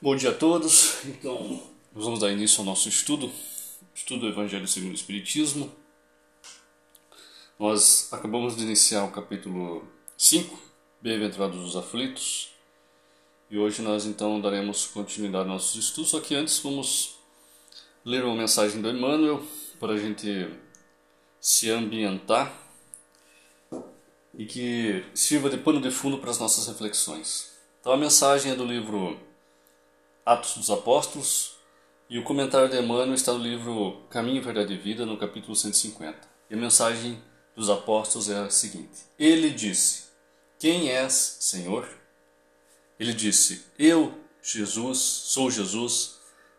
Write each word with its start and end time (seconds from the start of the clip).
Bom 0.00 0.14
dia 0.14 0.30
a 0.30 0.34
todos. 0.34 1.04
Então, 1.06 1.60
nós 1.92 2.04
vamos 2.04 2.20
dar 2.20 2.30
início 2.30 2.60
ao 2.60 2.64
nosso 2.64 2.88
estudo, 2.88 3.32
estudo 3.92 4.20
do 4.20 4.28
Evangelho 4.28 4.68
segundo 4.68 4.92
o 4.92 4.94
Espiritismo. 4.94 5.72
Nós 7.58 8.08
acabamos 8.12 8.56
de 8.56 8.62
iniciar 8.62 9.02
o 9.02 9.10
capítulo 9.10 9.82
5, 10.16 10.56
Bem-aventurados 11.02 11.58
os 11.64 11.74
aflitos. 11.74 12.52
E 13.50 13.58
hoje 13.58 13.82
nós 13.82 14.06
então 14.06 14.40
daremos 14.40 14.86
continuidade 14.86 15.50
aos 15.50 15.52
nossos 15.52 15.84
estudos, 15.84 16.10
só 16.12 16.20
que 16.20 16.36
antes 16.36 16.60
vamos 16.60 17.16
ler 18.04 18.24
uma 18.24 18.36
mensagem 18.36 18.80
do 18.80 18.88
Emmanuel 18.88 19.42
para 19.80 19.94
a 19.94 19.98
gente 19.98 20.48
se 21.40 21.70
ambientar 21.70 22.56
e 24.32 24.46
que 24.46 25.04
sirva 25.12 25.50
de 25.50 25.56
pano 25.56 25.80
de 25.80 25.90
fundo 25.90 26.18
para 26.18 26.30
as 26.30 26.38
nossas 26.38 26.68
reflexões. 26.68 27.50
Então 27.80 27.92
a 27.92 27.96
mensagem 27.96 28.52
é 28.52 28.54
do 28.54 28.64
livro 28.64 29.26
Atos 30.28 30.56
dos 30.58 30.70
Apóstolos, 30.70 31.56
e 32.10 32.18
o 32.18 32.22
comentário 32.22 32.68
de 32.68 32.76
Emmanuel 32.76 33.14
está 33.14 33.32
no 33.32 33.38
livro 33.38 34.02
Caminho, 34.10 34.42
Verdade 34.42 34.74
e 34.74 34.76
Vida, 34.76 35.06
no 35.06 35.16
capítulo 35.16 35.56
150. 35.56 36.18
E 36.50 36.54
a 36.54 36.56
mensagem 36.56 37.18
dos 37.56 37.70
apóstolos 37.70 38.28
é 38.28 38.36
a 38.36 38.50
seguinte: 38.50 39.06
Ele 39.18 39.48
disse: 39.48 40.08
Quem 40.58 40.90
és, 40.90 41.38
Senhor? 41.40 41.88
Ele 43.00 43.14
disse: 43.14 43.64
Eu, 43.78 44.12
Jesus, 44.42 44.98
sou 44.98 45.50
Jesus, 45.50 46.18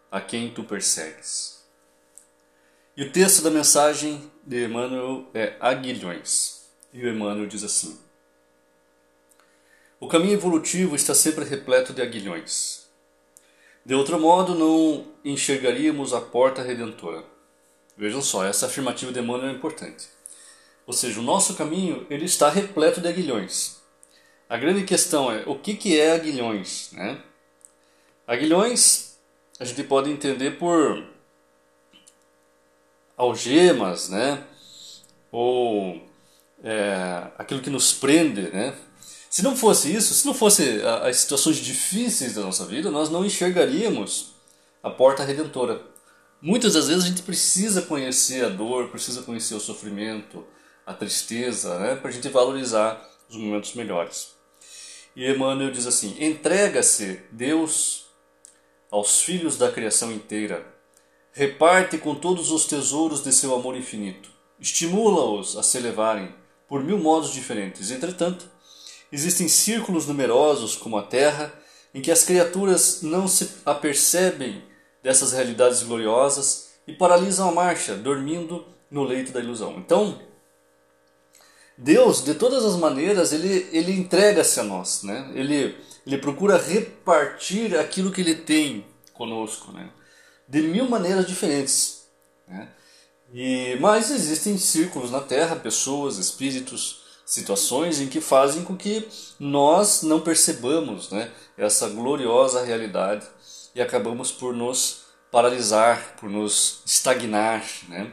a 0.09 0.19
quem 0.19 0.51
tu 0.51 0.63
persegues. 0.63 1.63
E 2.97 3.03
o 3.03 3.11
texto 3.11 3.43
da 3.43 3.51
mensagem 3.51 4.31
de 4.43 4.65
Emmanuel 4.65 5.29
é 5.31 5.55
Aguilhões. 5.59 6.65
E 6.91 7.05
o 7.05 7.07
Emmanuel 7.07 7.45
diz 7.45 7.63
assim: 7.63 7.99
O 9.99 10.07
caminho 10.07 10.33
evolutivo 10.33 10.95
está 10.95 11.13
sempre 11.13 11.45
repleto 11.45 11.93
de 11.93 12.01
aguilhões. 12.01 12.78
De 13.89 13.95
outro 13.95 14.19
modo, 14.19 14.53
não 14.53 15.03
enxergaríamos 15.25 16.13
a 16.13 16.21
porta 16.21 16.61
redentora. 16.61 17.23
Vejam 17.97 18.21
só, 18.21 18.45
essa 18.45 18.67
afirmativa 18.67 19.11
de 19.11 19.19
Emmanuel 19.19 19.49
é 19.49 19.51
importante. 19.51 20.07
Ou 20.85 20.93
seja, 20.93 21.19
o 21.19 21.23
nosso 21.23 21.55
caminho 21.55 22.05
ele 22.07 22.25
está 22.25 22.51
repleto 22.51 23.01
de 23.01 23.07
aguilhões. 23.07 23.77
A 24.47 24.57
grande 24.57 24.83
questão 24.83 25.31
é 25.31 25.41
o 25.47 25.55
que, 25.57 25.73
que 25.73 25.99
é 25.99 26.11
aguilhões? 26.11 26.91
Né? 26.91 27.19
Aguilhões 28.27 29.17
a 29.59 29.65
gente 29.65 29.81
pode 29.81 30.11
entender 30.11 30.59
por 30.59 31.03
algemas, 33.17 34.07
né? 34.07 34.45
ou 35.31 35.99
é, 36.63 37.27
aquilo 37.39 37.59
que 37.59 37.71
nos 37.71 37.91
prende, 37.91 38.51
né? 38.51 38.75
Se 39.29 39.43
não 39.43 39.55
fosse 39.55 39.93
isso, 39.93 40.13
se 40.13 40.25
não 40.25 40.33
fosse 40.33 40.81
as 41.03 41.17
situações 41.17 41.57
difíceis 41.57 42.33
da 42.33 42.41
nossa 42.41 42.65
vida, 42.65 42.89
nós 42.89 43.09
não 43.09 43.23
enxergaríamos 43.23 44.33
a 44.81 44.89
porta 44.89 45.23
redentora. 45.23 45.81
Muitas 46.41 46.73
das 46.73 46.87
vezes 46.87 47.03
a 47.03 47.07
gente 47.07 47.21
precisa 47.21 47.83
conhecer 47.83 48.43
a 48.43 48.49
dor, 48.49 48.89
precisa 48.89 49.21
conhecer 49.21 49.53
o 49.53 49.59
sofrimento, 49.59 50.45
a 50.85 50.93
tristeza, 50.93 51.77
né, 51.77 51.95
para 51.95 52.09
a 52.09 52.11
gente 52.11 52.27
valorizar 52.29 53.07
os 53.29 53.35
momentos 53.35 53.75
melhores. 53.75 54.29
E 55.15 55.29
Emmanuel 55.29 55.71
diz 55.71 55.85
assim: 55.85 56.15
entrega-se 56.19 57.21
Deus 57.31 58.05
aos 58.89 59.21
filhos 59.21 59.57
da 59.57 59.71
criação 59.71 60.11
inteira, 60.11 60.65
reparte 61.31 61.99
com 61.99 62.15
todos 62.15 62.49
os 62.49 62.65
tesouros 62.65 63.23
de 63.23 63.31
seu 63.31 63.53
amor 63.53 63.77
infinito, 63.77 64.29
estimula-os 64.59 65.55
a 65.55 65.61
se 65.61 65.77
elevarem 65.77 66.33
por 66.67 66.83
mil 66.83 66.97
modos 66.97 67.31
diferentes. 67.31 67.91
Entretanto, 67.91 68.49
Existem 69.11 69.47
círculos 69.47 70.05
numerosos, 70.05 70.75
como 70.75 70.97
a 70.97 71.03
Terra, 71.03 71.53
em 71.93 72.01
que 72.01 72.11
as 72.11 72.23
criaturas 72.23 73.01
não 73.01 73.27
se 73.27 73.49
apercebem 73.65 74.63
dessas 75.01 75.31
realidades 75.31 75.81
gloriosas 75.83 76.69
e 76.85 76.93
paralisam 76.93 77.49
a 77.49 77.51
marcha, 77.51 77.95
dormindo 77.95 78.65
no 78.89 79.03
leito 79.03 79.31
da 79.31 79.39
ilusão. 79.39 79.75
Então, 79.77 80.19
Deus, 81.77 82.23
de 82.23 82.35
todas 82.35 82.65
as 82.65 82.75
maneiras, 82.75 83.31
ele, 83.31 83.67
ele 83.71 83.93
entrega-se 83.93 84.59
a 84.59 84.63
nós, 84.63 85.03
né? 85.03 85.31
ele, 85.33 85.77
ele 86.05 86.17
procura 86.17 86.57
repartir 86.57 87.75
aquilo 87.77 88.11
que 88.11 88.21
ele 88.21 88.35
tem 88.35 88.85
conosco, 89.13 89.71
né? 89.71 89.89
de 90.47 90.61
mil 90.61 90.89
maneiras 90.89 91.25
diferentes. 91.25 92.03
Né? 92.47 92.67
E, 93.33 93.77
mas 93.79 94.11
existem 94.11 94.57
círculos 94.57 95.09
na 95.09 95.21
Terra, 95.21 95.55
pessoas, 95.55 96.17
espíritos, 96.17 97.03
situações 97.29 98.01
em 98.01 98.07
que 98.07 98.19
fazem 98.19 98.63
com 98.63 98.75
que 98.75 99.07
nós 99.39 100.01
não 100.01 100.19
percebamos 100.19 101.11
né, 101.11 101.31
essa 101.55 101.87
gloriosa 101.87 102.65
realidade 102.65 103.23
e 103.75 103.79
acabamos 103.79 104.31
por 104.31 104.51
nos 104.51 105.03
paralisar, 105.31 106.15
por 106.19 106.27
nos 106.27 106.81
estagnar. 106.87 107.63
Né? 107.87 108.11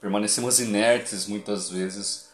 Permanecemos 0.00 0.60
inertes 0.60 1.26
muitas 1.26 1.68
vezes 1.68 2.28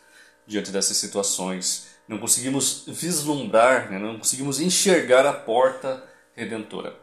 diante 0.47 0.71
dessas 0.71 0.99
situações. 0.99 1.87
Não 2.07 2.19
conseguimos 2.19 2.85
vislumbrar, 2.87 3.91
né? 3.91 3.99
não 3.99 4.19
conseguimos 4.19 4.61
enxergar 4.61 5.25
a 5.25 5.33
porta 5.33 6.05
redentora. 6.35 6.95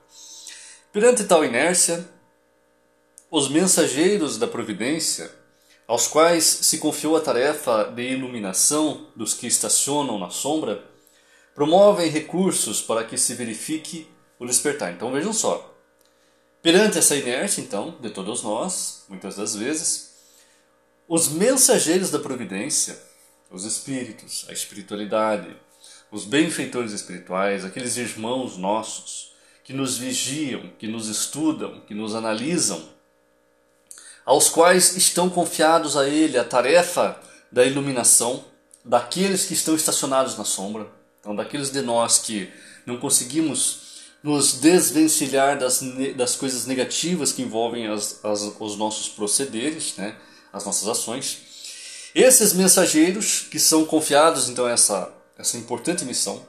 Perante 0.91 1.23
tal 1.23 1.44
inércia, 1.44 2.07
os 3.31 3.50
mensageiros 3.50 4.38
da 4.38 4.46
providência 4.46 5.31
aos 5.93 6.07
quais 6.07 6.43
se 6.43 6.79
confiou 6.79 7.15
a 7.15 7.21
tarefa 7.21 7.83
de 7.83 8.01
iluminação 8.01 9.11
dos 9.15 9.35
que 9.35 9.45
estacionam 9.45 10.17
na 10.17 10.31
sombra, 10.31 10.83
promovem 11.53 12.09
recursos 12.09 12.81
para 12.81 13.03
que 13.03 13.15
se 13.15 13.35
verifique 13.35 14.07
o 14.39 14.47
despertar. 14.47 14.91
Então 14.91 15.11
vejam 15.11 15.31
só. 15.31 15.71
Perante 16.63 16.97
essa 16.97 17.15
inércia, 17.15 17.61
então, 17.61 17.95
de 18.01 18.09
todos 18.09 18.41
nós, 18.41 19.05
muitas 19.07 19.35
das 19.35 19.55
vezes, 19.55 20.15
os 21.07 21.27
mensageiros 21.29 22.09
da 22.09 22.17
providência, 22.17 22.99
os 23.51 23.63
espíritos, 23.63 24.47
a 24.49 24.51
espiritualidade, 24.51 25.55
os 26.11 26.25
benfeitores 26.25 26.91
espirituais, 26.91 27.63
aqueles 27.63 27.97
irmãos 27.97 28.57
nossos 28.57 29.31
que 29.63 29.73
nos 29.73 29.95
vigiam, 29.95 30.71
que 30.79 30.87
nos 30.87 31.07
estudam, 31.07 31.81
que 31.81 31.93
nos 31.93 32.15
analisam, 32.15 32.83
aos 34.25 34.50
quais 34.50 34.95
estão 34.95 35.29
confiados 35.29 35.97
a 35.97 36.07
ele 36.07 36.38
a 36.38 36.44
tarefa 36.44 37.19
da 37.51 37.66
iluminação 37.66 38.44
daqueles 38.84 39.45
que 39.45 39.53
estão 39.53 39.75
estacionados 39.75 40.38
na 40.38 40.44
sombra, 40.44 40.88
então 41.19 41.35
daqueles 41.35 41.69
de 41.69 41.81
nós 41.81 42.19
que 42.19 42.51
não 42.85 42.97
conseguimos 42.97 43.84
nos 44.22 44.53
desvencilhar 44.53 45.59
das, 45.59 45.81
das 46.16 46.35
coisas 46.35 46.66
negativas 46.66 47.31
que 47.31 47.41
envolvem 47.41 47.88
as, 47.88 48.23
as, 48.23 48.41
os 48.59 48.78
nossos 48.78 49.09
procederes, 49.09 49.95
né, 49.97 50.16
as 50.51 50.66
nossas 50.66 50.88
ações. 50.88 51.41
Esses 52.16 52.53
mensageiros 52.53 53.41
que 53.41 53.59
são 53.59 53.85
confiados 53.85 54.47
então 54.47 54.66
a 54.66 54.72
essa, 54.72 55.13
essa 55.38 55.57
importante 55.57 56.05
missão, 56.05 56.41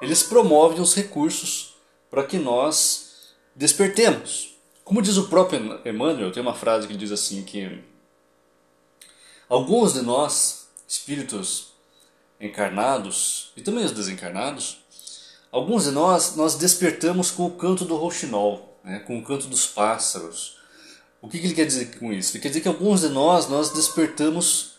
eles 0.00 0.22
promovem 0.22 0.80
os 0.80 0.94
recursos 0.94 1.74
para 2.10 2.24
que 2.24 2.38
nós 2.38 3.06
despertemos, 3.54 4.55
como 4.86 5.02
diz 5.02 5.16
o 5.16 5.26
próprio 5.26 5.80
Emmanuel, 5.84 6.30
tem 6.30 6.40
uma 6.40 6.54
frase 6.54 6.86
que 6.86 6.96
diz 6.96 7.10
assim 7.10 7.42
que 7.42 7.82
alguns 9.48 9.94
de 9.94 10.00
nós, 10.00 10.68
espíritos 10.86 11.72
encarnados 12.40 13.50
e 13.56 13.62
também 13.62 13.84
os 13.84 13.90
desencarnados, 13.90 14.78
alguns 15.50 15.86
de 15.86 15.90
nós 15.90 16.36
nós 16.36 16.54
despertamos 16.54 17.32
com 17.32 17.46
o 17.46 17.50
canto 17.50 17.84
do 17.84 17.96
rouxinol, 17.96 18.78
né, 18.84 19.00
com 19.00 19.18
o 19.18 19.24
canto 19.24 19.48
dos 19.48 19.66
pássaros. 19.66 20.56
O 21.20 21.28
que, 21.28 21.40
que 21.40 21.46
ele 21.46 21.54
quer 21.54 21.66
dizer 21.66 21.98
com 21.98 22.12
isso? 22.12 22.36
Ele 22.36 22.42
quer 22.42 22.48
dizer 22.50 22.60
que 22.60 22.68
alguns 22.68 23.00
de 23.00 23.08
nós 23.08 23.48
nós 23.48 23.70
despertamos 23.70 24.76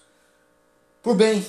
por 1.03 1.17
bem, 1.17 1.45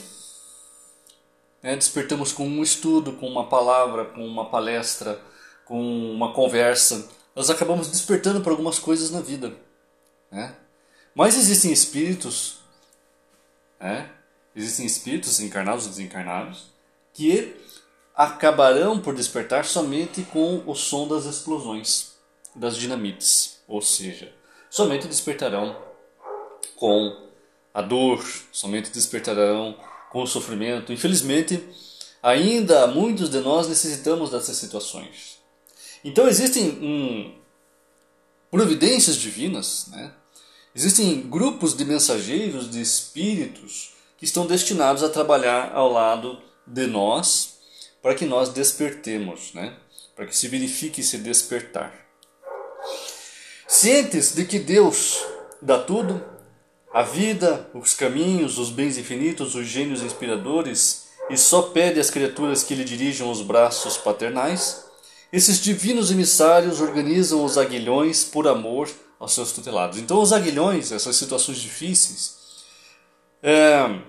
né, 1.63 1.77
despertamos 1.77 2.33
com 2.33 2.45
um 2.45 2.61
estudo, 2.61 3.13
com 3.13 3.29
uma 3.29 3.49
palavra, 3.49 4.05
com 4.07 4.27
uma 4.27 4.51
palestra, 4.51 5.23
com 5.65 5.81
uma 6.13 6.33
conversa 6.33 7.18
nós 7.39 7.51
acabamos 7.51 7.87
despertando 7.87 8.41
para 8.41 8.51
algumas 8.51 8.81
coisas 8.81 9.13
na 9.13 9.21
vida. 9.21 9.55
Né? 10.29 10.57
Mas 11.15 11.37
existem 11.37 11.71
espíritos, 11.71 12.57
né? 13.79 14.11
existem 14.57 14.85
espíritos 14.85 15.39
encarnados 15.39 15.87
e 15.87 15.89
desencarnados, 15.91 16.73
que 17.15 17.55
acabarão 18.13 19.01
por 19.01 19.15
despertar 19.15 19.65
somente 19.65 20.25
com 20.25 20.65
o 20.67 20.75
som 20.75 21.07
das 21.07 21.27
explosões, 21.27 22.15
das 22.57 22.77
dinamites. 22.77 23.61
Ou 23.69 23.81
seja, 23.81 24.35
somente 24.69 25.07
despertarão 25.07 25.81
com 26.75 27.29
a 27.73 27.81
dor, 27.81 28.21
somente 28.51 28.91
despertarão 28.91 29.79
com 30.11 30.25
o 30.25 30.27
sofrimento. 30.27 30.93
Infelizmente, 30.93 31.65
ainda 32.21 32.89
muitos 32.89 33.31
de 33.31 33.39
nós 33.39 33.69
necessitamos 33.69 34.33
dessas 34.33 34.57
situações. 34.57 35.38
Então 36.05 36.29
existem 36.29 36.71
um, 36.81 37.35
providências 38.51 39.17
divinas, 39.17 39.87
né? 39.89 40.13
existem 40.75 41.23
grupos 41.23 41.77
de 41.77 41.85
mensageiros, 41.85 42.71
de 42.71 42.81
espíritos 42.81 43.93
que 44.17 44.25
estão 44.25 44.47
destinados 44.47 45.03
a 45.03 45.09
trabalhar 45.09 45.73
ao 45.75 45.91
lado 45.91 46.41
de 46.67 46.87
nós 46.87 47.59
para 48.03 48.15
que 48.15 48.25
nós 48.25 48.51
despertemos, 48.51 49.53
né? 49.55 49.77
para 50.15 50.27
que 50.27 50.37
se 50.37 50.49
verifique 50.49 51.01
esse 51.01 51.19
despertar. 51.19 51.93
Cientes 53.67 54.35
de 54.35 54.45
que 54.45 54.59
Deus 54.59 55.19
dá 55.61 55.79
tudo, 55.79 56.25
a 56.93 57.03
vida, 57.03 57.69
os 57.75 57.95
caminhos, 57.95 58.59
os 58.59 58.71
bens 58.71 58.97
infinitos, 58.97 59.55
os 59.55 59.67
gênios 59.67 60.03
inspiradores, 60.03 61.09
e 61.29 61.37
só 61.37 61.63
pede 61.63 62.01
às 62.01 62.11
criaturas 62.11 62.65
que 62.65 62.75
lhe 62.75 62.85
dirijam 62.85 63.31
os 63.31 63.43
braços 63.43 63.99
paternais, 63.99 64.88
esses 65.33 65.61
divinos 65.61 66.11
emissários 66.11 66.81
organizam 66.81 67.45
os 67.45 67.59
aguilhões 67.59 68.25
por 68.25 68.49
amor 68.49 68.89
aos 69.19 69.33
seus 69.33 69.53
tutelados. 69.53 69.99
Então, 69.99 70.21
os 70.21 70.33
aguilhões, 70.33 70.93
essas 70.93 71.17
situações 71.17 71.59
difíceis, 71.59 72.37
é, 73.43 74.01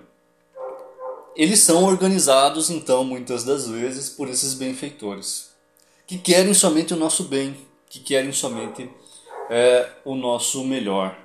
eles 1.35 1.59
são 1.59 1.83
organizados, 1.83 2.69
então, 2.69 3.03
muitas 3.03 3.43
das 3.43 3.67
vezes, 3.67 4.09
por 4.09 4.29
esses 4.29 4.53
benfeitores, 4.53 5.49
que 6.07 6.17
querem 6.17 6.53
somente 6.53 6.93
o 6.93 6.97
nosso 6.97 7.23
bem, 7.23 7.55
que 7.89 7.99
querem 7.99 8.31
somente 8.31 8.89
é, 9.49 9.89
o 10.05 10.15
nosso 10.15 10.63
melhor. 10.63 11.17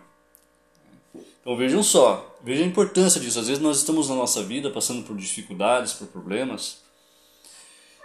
Então 1.40 1.56
vejam 1.58 1.82
só, 1.82 2.36
vejam 2.42 2.64
a 2.64 2.68
importância 2.68 3.20
disso. 3.20 3.38
Às 3.38 3.48
vezes 3.48 3.62
nós 3.62 3.76
estamos 3.76 4.08
na 4.08 4.14
nossa 4.14 4.42
vida 4.42 4.70
passando 4.70 5.02
por 5.04 5.14
dificuldades, 5.14 5.92
por 5.92 6.06
problemas, 6.06 6.78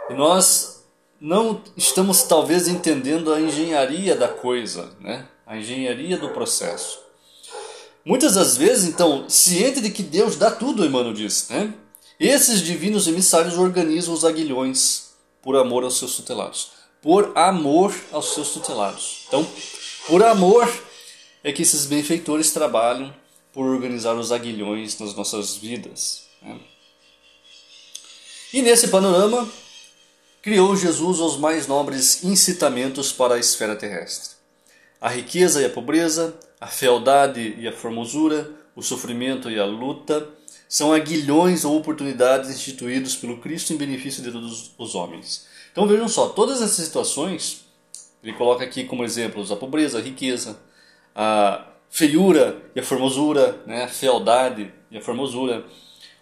e 0.09 0.13
nós 0.13 0.78
não 1.19 1.61
estamos 1.75 2.23
talvez 2.23 2.67
entendendo 2.67 3.33
a 3.33 3.41
engenharia 3.41 4.15
da 4.15 4.27
coisa, 4.27 4.91
né? 4.99 5.27
a 5.45 5.57
engenharia 5.57 6.17
do 6.17 6.29
processo. 6.29 6.99
Muitas 8.05 8.35
das 8.35 8.55
vezes, 8.55 8.87
então, 8.87 9.29
ciente 9.29 9.81
de 9.81 9.89
que 9.89 10.01
Deus 10.01 10.35
dá 10.35 10.49
tudo, 10.49 10.85
Emmanuel 10.85 11.13
diz, 11.13 11.49
né? 11.49 11.73
esses 12.19 12.61
divinos 12.61 13.07
emissários 13.07 13.57
organizam 13.57 14.13
os 14.13 14.23
aguilhões 14.23 15.09
por 15.41 15.55
amor 15.55 15.83
aos 15.83 15.97
seus 15.97 16.15
tutelados. 16.15 16.71
Por 17.01 17.31
amor 17.35 17.93
aos 18.11 18.33
seus 18.33 18.51
tutelados. 18.51 19.25
Então, 19.27 19.45
por 20.07 20.23
amor 20.23 20.69
é 21.43 21.51
que 21.51 21.61
esses 21.61 21.85
benfeitores 21.85 22.51
trabalham 22.51 23.13
por 23.53 23.65
organizar 23.65 24.15
os 24.15 24.31
aguilhões 24.31 24.97
nas 24.99 25.15
nossas 25.15 25.55
vidas. 25.55 26.23
Né? 26.41 26.59
E 28.53 28.61
nesse 28.61 28.87
panorama, 28.87 29.49
criou 30.41 30.75
Jesus 30.75 31.19
os 31.19 31.37
mais 31.37 31.67
nobres 31.67 32.23
incitamentos 32.23 33.11
para 33.11 33.35
a 33.35 33.39
esfera 33.39 33.75
terrestre: 33.75 34.35
a 34.99 35.09
riqueza 35.09 35.61
e 35.61 35.65
a 35.65 35.69
pobreza, 35.69 36.33
a 36.59 36.67
fealdade 36.67 37.55
e 37.57 37.67
a 37.67 37.73
formosura, 37.73 38.49
o 38.75 38.81
sofrimento 38.81 39.49
e 39.49 39.59
a 39.59 39.65
luta 39.65 40.27
são 40.67 40.93
aguilhões 40.93 41.65
ou 41.65 41.75
oportunidades 41.75 42.51
instituídos 42.51 43.15
pelo 43.15 43.39
Cristo 43.39 43.73
em 43.73 43.77
benefício 43.77 44.21
de 44.21 44.31
todos 44.31 44.71
os 44.77 44.93
homens. 44.93 45.47
Então 45.71 45.87
vejam 45.87 46.07
só, 46.07 46.29
todas 46.29 46.61
essas 46.61 46.85
situações, 46.85 47.65
ele 48.23 48.33
coloca 48.33 48.63
aqui 48.63 48.83
como 48.83 49.03
exemplos 49.03 49.51
a 49.51 49.55
pobreza, 49.55 49.97
a 49.97 50.01
riqueza, 50.01 50.59
a 51.15 51.65
feiura 51.89 52.61
e 52.75 52.79
a 52.79 52.83
formosura, 52.83 53.61
né? 53.65 53.85
a 53.85 53.87
fealdade 53.87 54.71
e 54.91 54.97
a 54.97 55.01
formosura, 55.01 55.65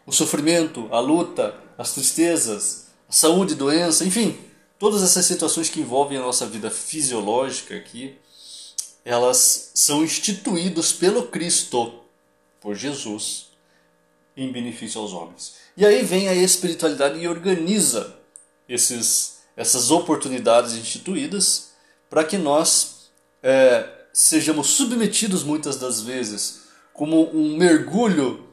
o 0.05 0.11
sofrimento, 0.13 0.87
a 0.91 0.99
luta, 0.99 1.53
as 1.77 1.93
tristezas, 1.93 2.86
saúde, 3.09 3.55
doença, 3.55 4.05
enfim, 4.05 4.37
todas 4.77 5.01
essas 5.01 5.25
situações 5.25 5.69
que 5.69 5.79
envolvem 5.79 6.17
a 6.17 6.21
nossa 6.21 6.45
vida 6.45 6.69
fisiológica 6.69 7.75
aqui, 7.75 8.15
elas 9.03 9.71
são 9.73 10.03
instituídas 10.03 10.91
pelo 10.91 11.27
Cristo, 11.27 12.01
por 12.59 12.75
Jesus, 12.75 13.47
em 14.35 14.51
benefício 14.51 14.99
aos 14.99 15.13
homens. 15.13 15.55
E 15.75 15.85
aí 15.85 16.03
vem 16.03 16.27
a 16.27 16.33
espiritualidade 16.33 17.19
e 17.19 17.27
organiza 17.27 18.15
esses, 18.67 19.39
essas 19.55 19.91
oportunidades 19.91 20.73
instituídas 20.73 21.71
para 22.09 22.23
que 22.23 22.37
nós 22.37 23.09
é, 23.41 23.87
sejamos 24.11 24.67
submetidos 24.67 25.43
muitas 25.43 25.77
das 25.77 26.01
vezes 26.01 26.63
como 26.93 27.29
um 27.29 27.55
mergulho 27.55 28.47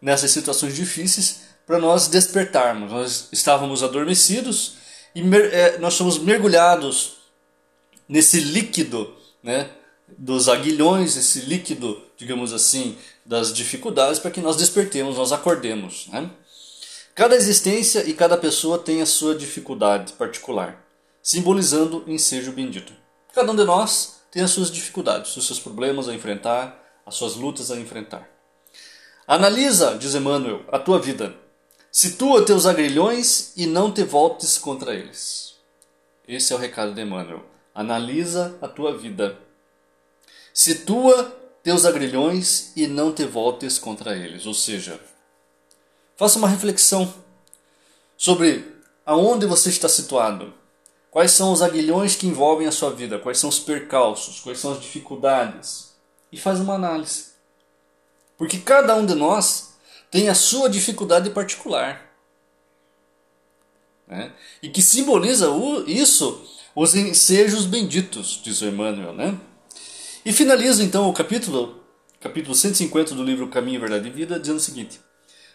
nessas 0.00 0.32
situações 0.32 0.74
difíceis 0.74 1.43
para 1.66 1.78
nós 1.78 2.08
despertarmos. 2.08 2.90
Nós 2.90 3.28
estávamos 3.32 3.82
adormecidos 3.82 4.74
e 5.14 5.22
é, 5.52 5.78
nós 5.78 5.94
somos 5.94 6.18
mergulhados 6.18 7.16
nesse 8.08 8.40
líquido, 8.40 9.14
né, 9.42 9.70
dos 10.18 10.48
aguilhões, 10.48 11.16
esse 11.16 11.40
líquido, 11.40 12.02
digamos 12.16 12.52
assim, 12.52 12.96
das 13.24 13.52
dificuldades 13.52 14.18
para 14.18 14.30
que 14.30 14.40
nós 14.40 14.56
despertemos, 14.56 15.16
nós 15.16 15.32
acordemos, 15.32 16.06
né? 16.08 16.30
Cada 17.14 17.36
existência 17.36 18.04
e 18.08 18.12
cada 18.12 18.36
pessoa 18.36 18.76
tem 18.76 19.00
a 19.00 19.06
sua 19.06 19.36
dificuldade 19.36 20.12
particular, 20.14 20.84
simbolizando 21.22 22.04
o 22.04 22.10
ensejo 22.10 22.50
bendito. 22.50 22.92
Cada 23.32 23.52
um 23.52 23.56
de 23.56 23.64
nós 23.64 24.20
tem 24.32 24.42
as 24.42 24.50
suas 24.50 24.70
dificuldades, 24.70 25.36
os 25.36 25.46
seus 25.46 25.60
problemas 25.60 26.08
a 26.08 26.14
enfrentar, 26.14 26.76
as 27.06 27.14
suas 27.14 27.36
lutas 27.36 27.70
a 27.70 27.76
enfrentar. 27.76 28.28
Analisa, 29.28 29.96
diz 29.96 30.14
Emmanuel, 30.14 30.64
a 30.72 30.78
tua 30.78 30.98
vida. 30.98 31.43
Situa 31.96 32.44
teus 32.44 32.66
agrilhões 32.66 33.52
e 33.56 33.66
não 33.66 33.92
te 33.92 34.02
voltes 34.02 34.58
contra 34.58 34.92
eles. 34.92 35.54
Esse 36.26 36.52
é 36.52 36.56
o 36.56 36.58
recado 36.58 36.92
de 36.92 37.00
Emmanuel. 37.00 37.44
Analisa 37.72 38.58
a 38.60 38.66
tua 38.66 38.98
vida. 38.98 39.38
Situa 40.52 41.24
teus 41.62 41.84
agrilhões 41.84 42.72
e 42.74 42.88
não 42.88 43.12
te 43.12 43.24
voltes 43.24 43.78
contra 43.78 44.16
eles. 44.16 44.44
Ou 44.44 44.54
seja, 44.54 45.00
faça 46.16 46.36
uma 46.36 46.48
reflexão 46.48 47.14
sobre 48.16 48.74
aonde 49.06 49.46
você 49.46 49.68
está 49.68 49.88
situado 49.88 50.52
Quais 51.14 51.30
são 51.30 51.52
os 51.52 51.62
aguilhões 51.62 52.16
que 52.16 52.26
envolvem 52.26 52.66
a 52.66 52.72
sua 52.72 52.90
vida? 52.90 53.20
Quais 53.20 53.38
são 53.38 53.48
os 53.48 53.60
percalços? 53.60 54.40
Quais 54.40 54.58
são 54.58 54.72
as 54.72 54.80
dificuldades? 54.80 55.94
E 56.32 56.36
faz 56.36 56.58
uma 56.58 56.74
análise. 56.74 57.26
Porque 58.36 58.58
cada 58.58 58.96
um 58.96 59.06
de 59.06 59.14
nós 59.14 59.73
tem 60.14 60.28
a 60.28 60.34
sua 60.34 60.70
dificuldade 60.70 61.28
particular. 61.30 62.08
Né? 64.06 64.32
E 64.62 64.68
que 64.68 64.80
simboliza 64.80 65.48
isso 65.88 66.40
os 66.72 66.94
ensejos 66.94 67.66
benditos, 67.66 68.40
diz 68.40 68.60
o 68.60 68.66
Emmanuel. 68.66 69.12
Né? 69.12 69.36
E 70.24 70.32
finaliza 70.32 70.84
então 70.84 71.10
o 71.10 71.12
capítulo, 71.12 71.82
capítulo 72.20 72.54
150 72.54 73.12
do 73.12 73.24
livro 73.24 73.48
Caminho, 73.48 73.80
Verdade 73.80 74.06
e 74.06 74.12
Vida, 74.12 74.38
dizendo 74.38 74.58
o 74.58 74.60
seguinte: 74.60 75.00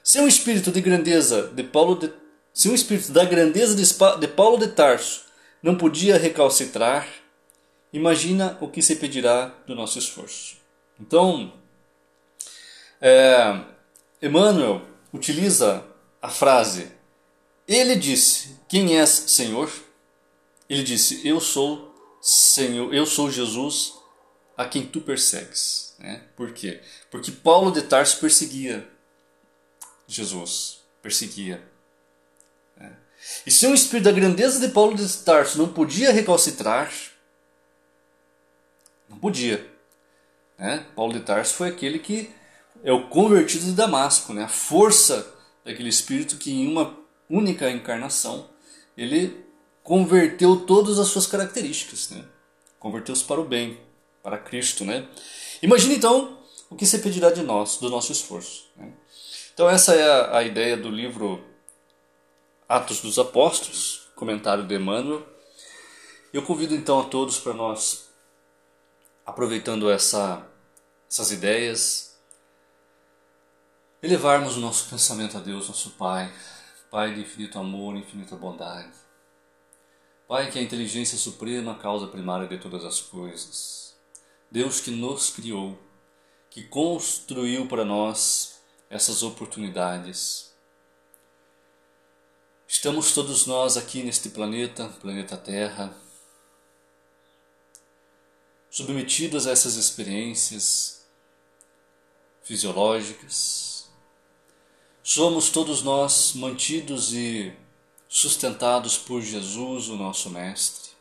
Se 0.03 0.19
um 0.19 0.27
espírito 0.27 0.73
de 0.73 0.81
grandeza 0.81 1.47
de 1.55 1.63
Paulo 1.63 1.95
de, 1.95 2.11
se 2.53 2.67
um 2.67 2.75
espírito 2.75 3.13
da 3.13 3.23
grandeza 3.23 3.73
de, 3.73 4.19
de 4.19 4.27
Paulo 4.27 4.57
de 4.57 4.67
Tarso 4.67 5.21
não 5.63 5.75
podia 5.77 6.17
recalcitrar, 6.17 7.07
imagina 7.93 8.57
o 8.59 8.67
que 8.67 8.81
se 8.81 8.97
pedirá 8.97 9.55
do 9.65 9.73
nosso 9.73 9.97
esforço. 9.97 10.57
Então, 10.99 11.53
é, 12.99 13.78
Emmanuel 14.21 14.81
utiliza 15.13 15.85
a 16.21 16.29
frase: 16.29 16.91
Ele 17.67 17.95
disse, 17.95 18.59
Quem 18.67 18.97
és, 18.97 19.09
Senhor? 19.09 19.71
Ele 20.69 20.83
disse: 20.83 21.27
Eu 21.27 21.39
sou 21.39 21.95
Senhor, 22.21 22.93
eu 22.93 23.05
sou 23.05 23.31
Jesus 23.31 23.93
a 24.57 24.65
quem 24.65 24.85
tu 24.85 25.01
persegues. 25.01 25.95
Né? 25.99 26.23
Por 26.35 26.53
quê? 26.53 26.81
Porque 27.09 27.31
Paulo 27.31 27.71
de 27.71 27.81
Tarso 27.83 28.19
perseguia 28.19 28.87
Jesus, 30.07 30.79
perseguia 31.01 31.63
e 33.45 33.51
se 33.51 33.67
um 33.67 33.73
espírito 33.73 34.05
da 34.05 34.11
grandeza 34.11 34.59
de 34.59 34.73
Paulo 34.73 34.95
de 34.95 35.07
Tarso 35.23 35.57
não 35.57 35.67
podia 35.67 36.11
recalcitrar, 36.11 36.91
não 39.07 39.17
podia. 39.17 39.65
Né? 40.57 40.85
Paulo 40.95 41.13
de 41.13 41.19
Tarso 41.21 41.53
foi 41.55 41.69
aquele 41.69 41.99
que 41.99 42.33
é 42.83 42.91
o 42.91 43.07
convertido 43.07 43.65
de 43.65 43.71
Damasco, 43.73 44.33
né? 44.33 44.43
a 44.43 44.49
força 44.49 45.35
daquele 45.63 45.89
espírito 45.89 46.37
que 46.37 46.51
em 46.51 46.67
uma 46.67 46.97
única 47.29 47.69
encarnação 47.69 48.49
ele 48.97 49.45
converteu 49.83 50.65
todas 50.65 50.99
as 50.99 51.07
suas 51.07 51.27
características, 51.27 52.09
né? 52.09 52.25
converteu-os 52.79 53.21
para 53.21 53.41
o 53.41 53.45
bem, 53.45 53.79
para 54.23 54.37
Cristo. 54.37 54.85
Né? 54.85 55.07
Imagine 55.61 55.95
então 55.95 56.39
o 56.69 56.75
que 56.75 56.85
você 56.85 56.99
pedirá 56.99 57.31
de 57.31 57.41
nós, 57.41 57.77
do 57.77 57.89
nosso 57.89 58.11
esforço. 58.11 58.67
Né? 58.75 58.91
Então 59.53 59.69
essa 59.69 59.95
é 59.95 60.03
a, 60.03 60.37
a 60.37 60.43
ideia 60.43 60.77
do 60.77 60.89
livro 60.89 61.43
Atos 62.67 63.01
dos 63.01 63.17
Apóstolos, 63.17 64.07
comentário 64.15 64.65
de 64.65 64.75
Emmanuel. 64.75 65.25
Eu 66.31 66.43
convido 66.43 66.75
então 66.75 66.99
a 66.99 67.05
todos 67.05 67.39
para 67.39 67.53
nós, 67.53 68.09
aproveitando 69.25 69.89
essa, 69.89 70.47
essas 71.09 71.31
ideias, 71.31 72.08
elevarmos 74.01 74.57
o 74.57 74.59
nosso 74.59 74.89
pensamento 74.89 75.37
a 75.37 75.39
Deus, 75.39 75.67
nosso 75.67 75.91
Pai, 75.91 76.33
Pai 76.89 77.13
de 77.13 77.21
infinito 77.21 77.59
amor, 77.59 77.95
infinita 77.95 78.35
bondade. 78.35 78.91
Pai 80.27 80.49
que 80.51 80.57
é 80.57 80.61
a 80.61 80.65
inteligência 80.65 81.17
suprema, 81.17 81.73
a 81.73 81.75
causa 81.75 82.07
primária 82.07 82.47
de 82.47 82.57
todas 82.57 82.83
as 82.83 82.99
coisas. 82.99 83.95
Deus 84.49 84.79
que 84.79 84.91
nos 84.91 85.29
criou, 85.29 85.77
que 86.49 86.63
construiu 86.63 87.67
para 87.67 87.85
nós 87.85 88.59
essas 88.89 89.21
oportunidades 89.21 90.49
Estamos 92.71 93.13
todos 93.13 93.47
nós 93.47 93.77
aqui 93.77 94.03
neste 94.03 94.29
planeta, 94.29 94.87
planeta 95.01 95.35
Terra, 95.35 95.91
submetidos 98.69 99.47
a 99.47 99.51
essas 99.51 99.73
experiências 99.73 101.03
fisiológicas. 102.43 103.78
Somos 105.11 105.49
todos 105.49 105.81
nós 105.81 106.33
mantidos 106.35 107.15
e 107.15 107.51
sustentados 108.07 108.95
por 108.95 109.23
Jesus, 109.23 109.89
o 109.89 109.95
nosso 109.95 110.29
Mestre. 110.29 110.91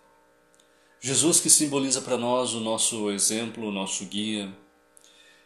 Jesus 0.98 1.40
que 1.40 1.50
simboliza 1.50 2.00
para 2.00 2.16
nós 2.16 2.54
o 2.54 2.60
nosso 2.60 3.10
exemplo, 3.10 3.68
o 3.68 3.70
nosso 3.70 4.06
guia, 4.06 4.50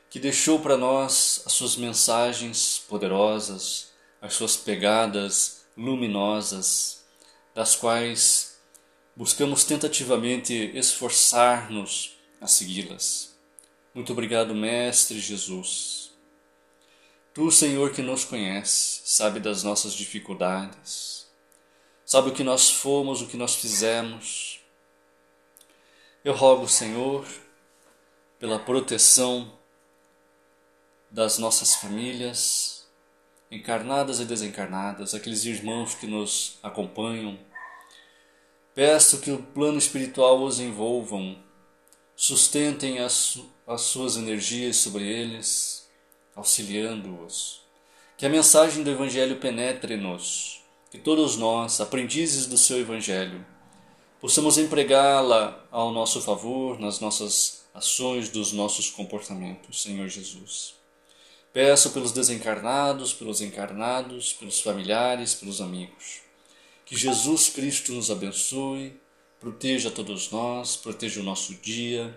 que 0.08 0.20
deixou 0.20 0.60
para 0.60 0.76
nós 0.76 1.42
as 1.44 1.54
suas 1.54 1.74
mensagens 1.74 2.80
poderosas, 2.88 3.90
as 4.20 4.34
suas 4.34 4.56
pegadas 4.56 5.64
luminosas, 5.76 7.04
das 7.52 7.74
quais 7.74 8.60
buscamos 9.16 9.64
tentativamente 9.64 10.70
esforçar-nos 10.72 12.16
a 12.40 12.46
segui-las. 12.46 13.36
Muito 13.92 14.12
obrigado, 14.12 14.54
Mestre 14.54 15.18
Jesus. 15.18 16.01
Tu, 17.34 17.50
Senhor, 17.50 17.92
que 17.92 18.02
nos 18.02 18.26
conhece, 18.26 19.00
sabe 19.06 19.40
das 19.40 19.62
nossas 19.62 19.94
dificuldades, 19.94 21.26
sabe 22.04 22.28
o 22.28 22.34
que 22.34 22.44
nós 22.44 22.70
fomos, 22.70 23.22
o 23.22 23.26
que 23.26 23.38
nós 23.38 23.54
fizemos. 23.54 24.60
Eu 26.22 26.34
rogo, 26.34 26.68
Senhor, 26.68 27.26
pela 28.38 28.58
proteção 28.58 29.50
das 31.10 31.38
nossas 31.38 31.74
famílias, 31.76 32.86
encarnadas 33.50 34.20
e 34.20 34.26
desencarnadas, 34.26 35.14
aqueles 35.14 35.46
irmãos 35.46 35.94
que 35.94 36.06
nos 36.06 36.58
acompanham. 36.62 37.38
Peço 38.74 39.22
que 39.22 39.30
o 39.30 39.42
plano 39.42 39.78
espiritual 39.78 40.42
os 40.42 40.60
envolvam, 40.60 41.42
sustentem 42.14 42.98
as, 42.98 43.38
as 43.66 43.80
suas 43.80 44.18
energias 44.18 44.76
sobre 44.76 45.04
eles, 45.04 45.81
auxiliando-os. 46.34 47.62
Que 48.16 48.26
a 48.26 48.28
mensagem 48.28 48.82
do 48.82 48.90
Evangelho 48.90 49.36
penetre-nos, 49.36 50.60
que 50.90 50.98
todos 50.98 51.36
nós, 51.36 51.80
aprendizes 51.80 52.46
do 52.46 52.56
seu 52.56 52.78
Evangelho, 52.78 53.44
possamos 54.20 54.58
empregá-la 54.58 55.66
ao 55.70 55.90
nosso 55.90 56.20
favor 56.20 56.78
nas 56.78 57.00
nossas 57.00 57.62
ações, 57.74 58.28
dos 58.28 58.52
nossos 58.52 58.90
comportamentos, 58.90 59.82
Senhor 59.82 60.08
Jesus. 60.08 60.74
Peço 61.52 61.90
pelos 61.90 62.12
desencarnados, 62.12 63.12
pelos 63.12 63.40
encarnados, 63.40 64.32
pelos 64.32 64.60
familiares, 64.60 65.34
pelos 65.34 65.60
amigos. 65.60 66.20
Que 66.86 66.96
Jesus 66.96 67.48
Cristo 67.48 67.92
nos 67.92 68.10
abençoe, 68.10 68.98
proteja 69.40 69.90
todos 69.90 70.30
nós, 70.30 70.76
proteja 70.76 71.20
o 71.20 71.24
nosso 71.24 71.54
dia, 71.54 72.14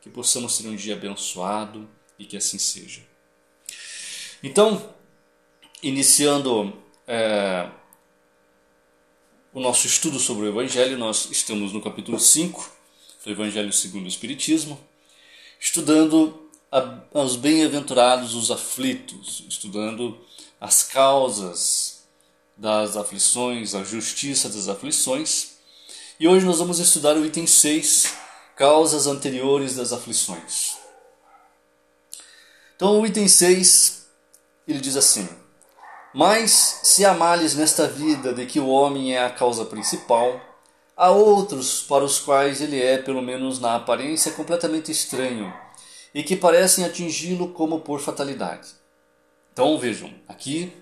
que 0.00 0.08
possamos 0.08 0.56
ter 0.58 0.68
um 0.68 0.76
dia 0.76 0.94
abençoado 0.94 1.88
e 2.18 2.24
que 2.24 2.36
assim 2.36 2.58
seja. 2.58 3.07
Então, 4.40 4.94
iniciando 5.82 6.72
é, 7.08 7.68
o 9.52 9.58
nosso 9.58 9.88
estudo 9.88 10.20
sobre 10.20 10.46
o 10.46 10.48
Evangelho, 10.48 10.96
nós 10.96 11.28
estamos 11.28 11.72
no 11.72 11.82
capítulo 11.82 12.20
5 12.20 12.72
do 13.24 13.32
Evangelho 13.32 13.72
segundo 13.72 14.04
o 14.04 14.08
Espiritismo, 14.08 14.78
estudando 15.58 16.48
aos 17.12 17.34
bem-aventurados 17.34 18.36
os 18.36 18.52
aflitos, 18.52 19.44
estudando 19.48 20.16
as 20.60 20.84
causas 20.84 22.04
das 22.56 22.96
aflições, 22.96 23.74
a 23.74 23.82
justiça 23.82 24.48
das 24.48 24.68
aflições. 24.68 25.56
E 26.20 26.28
hoje 26.28 26.46
nós 26.46 26.58
vamos 26.58 26.78
estudar 26.78 27.16
o 27.16 27.26
item 27.26 27.46
6, 27.46 28.14
causas 28.54 29.08
anteriores 29.08 29.74
das 29.74 29.92
aflições. 29.92 30.76
Então, 32.76 33.00
o 33.00 33.04
item 33.06 33.26
6, 33.26 33.97
ele 34.68 34.80
diz 34.80 34.96
assim: 34.96 35.28
Mas 36.14 36.80
se 36.82 37.04
há 37.04 37.14
males 37.14 37.54
nesta 37.54 37.88
vida 37.88 38.32
de 38.32 38.46
que 38.46 38.60
o 38.60 38.68
homem 38.68 39.14
é 39.14 39.24
a 39.24 39.30
causa 39.30 39.64
principal, 39.64 40.40
há 40.96 41.10
outros 41.10 41.82
para 41.82 42.04
os 42.04 42.18
quais 42.20 42.60
ele 42.60 42.80
é, 42.80 42.98
pelo 42.98 43.22
menos 43.22 43.58
na 43.58 43.76
aparência, 43.76 44.32
completamente 44.32 44.92
estranho 44.92 45.52
e 46.14 46.22
que 46.22 46.36
parecem 46.36 46.84
atingi-lo 46.84 47.48
como 47.52 47.80
por 47.80 48.00
fatalidade. 48.00 48.68
Então 49.52 49.78
vejam, 49.78 50.12
aqui 50.26 50.72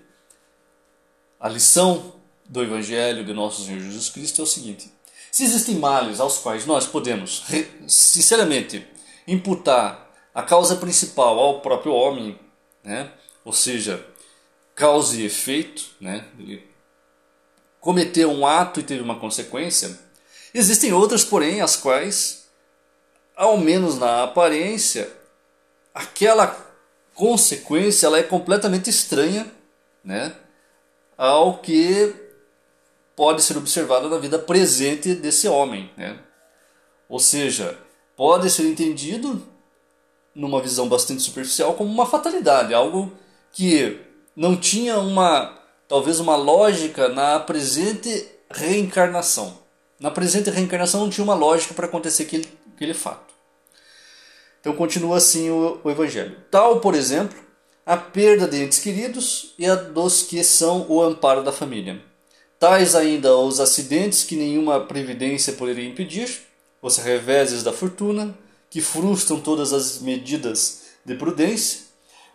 a 1.39 1.47
lição 1.47 2.13
do 2.45 2.63
Evangelho 2.63 3.23
de 3.23 3.33
nosso 3.33 3.65
Senhor 3.65 3.79
Jesus 3.79 4.09
Cristo 4.09 4.41
é 4.41 4.43
o 4.43 4.47
seguinte: 4.47 4.91
se 5.31 5.43
existem 5.43 5.75
males 5.75 6.19
aos 6.19 6.39
quais 6.39 6.65
nós 6.65 6.87
podemos, 6.87 7.43
sinceramente, 7.87 8.85
imputar 9.27 10.11
a 10.33 10.43
causa 10.43 10.75
principal 10.75 11.39
ao 11.39 11.61
próprio 11.61 11.93
homem, 11.93 12.39
né? 12.83 13.11
Ou 13.47 13.53
seja, 13.53 14.05
causa 14.75 15.15
e 15.15 15.25
efeito, 15.25 15.85
né? 16.01 16.25
ele 16.37 16.69
cometeu 17.79 18.29
um 18.29 18.45
ato 18.45 18.81
e 18.81 18.83
teve 18.83 19.01
uma 19.01 19.17
consequência, 19.17 19.97
existem 20.53 20.91
outras, 20.91 21.23
porém, 21.23 21.61
as 21.61 21.77
quais, 21.77 22.49
ao 23.37 23.57
menos 23.57 23.97
na 23.97 24.23
aparência, 24.23 25.09
aquela 25.95 26.47
consequência 27.15 28.07
ela 28.07 28.19
é 28.19 28.23
completamente 28.23 28.89
estranha 28.89 29.49
né, 30.03 30.35
ao 31.17 31.59
que 31.59 32.13
pode 33.15 33.41
ser 33.41 33.57
observado 33.57 34.09
na 34.09 34.17
vida 34.17 34.37
presente 34.37 35.15
desse 35.15 35.47
homem. 35.47 35.89
Né? 35.95 36.19
Ou 37.07 37.17
seja, 37.17 37.77
pode 38.13 38.49
ser 38.49 38.63
entendido 38.63 39.41
numa 40.35 40.61
visão 40.61 40.89
bastante 40.89 41.21
superficial 41.21 41.75
como 41.75 41.89
uma 41.89 42.05
fatalidade, 42.05 42.73
algo 42.73 43.15
que 43.57 43.97
não 44.35 44.55
tinha 44.55 44.99
uma 44.99 45.57
talvez 45.87 46.19
uma 46.19 46.35
lógica 46.35 47.09
na 47.09 47.39
presente 47.39 48.27
reencarnação. 48.51 49.57
Na 49.99 50.11
presente 50.11 50.51
reencarnação 50.51 51.01
não 51.01 51.09
tinha 51.09 51.23
uma 51.23 51.33
lógica 51.33 51.73
para 51.73 51.87
acontecer 51.87 52.23
aquele, 52.23 52.47
aquele 52.75 52.93
fato. 52.93 53.33
Então 54.61 54.75
continua 54.75 55.17
assim 55.17 55.49
o, 55.49 55.81
o 55.83 55.89
Evangelho. 55.89 56.37
Tal, 56.51 56.79
por 56.81 56.93
exemplo, 56.93 57.35
a 57.83 57.97
perda 57.97 58.47
de 58.47 58.61
entes 58.61 58.77
queridos 58.77 59.55
e 59.57 59.65
a 59.65 59.73
dos 59.73 60.21
que 60.21 60.43
são 60.43 60.85
o 60.87 61.01
amparo 61.01 61.41
da 61.41 61.51
família. 61.51 61.99
Tais 62.59 62.93
ainda 62.93 63.35
os 63.35 63.59
acidentes 63.59 64.23
que 64.23 64.35
nenhuma 64.35 64.81
previdência 64.81 65.53
poderia 65.53 65.89
impedir, 65.89 66.41
os 66.79 66.97
reveses 66.97 67.63
da 67.63 67.73
fortuna, 67.73 68.37
que 68.69 68.81
frustram 68.81 69.39
todas 69.39 69.73
as 69.73 69.99
medidas 69.99 70.83
de 71.03 71.15
prudência, 71.15 71.86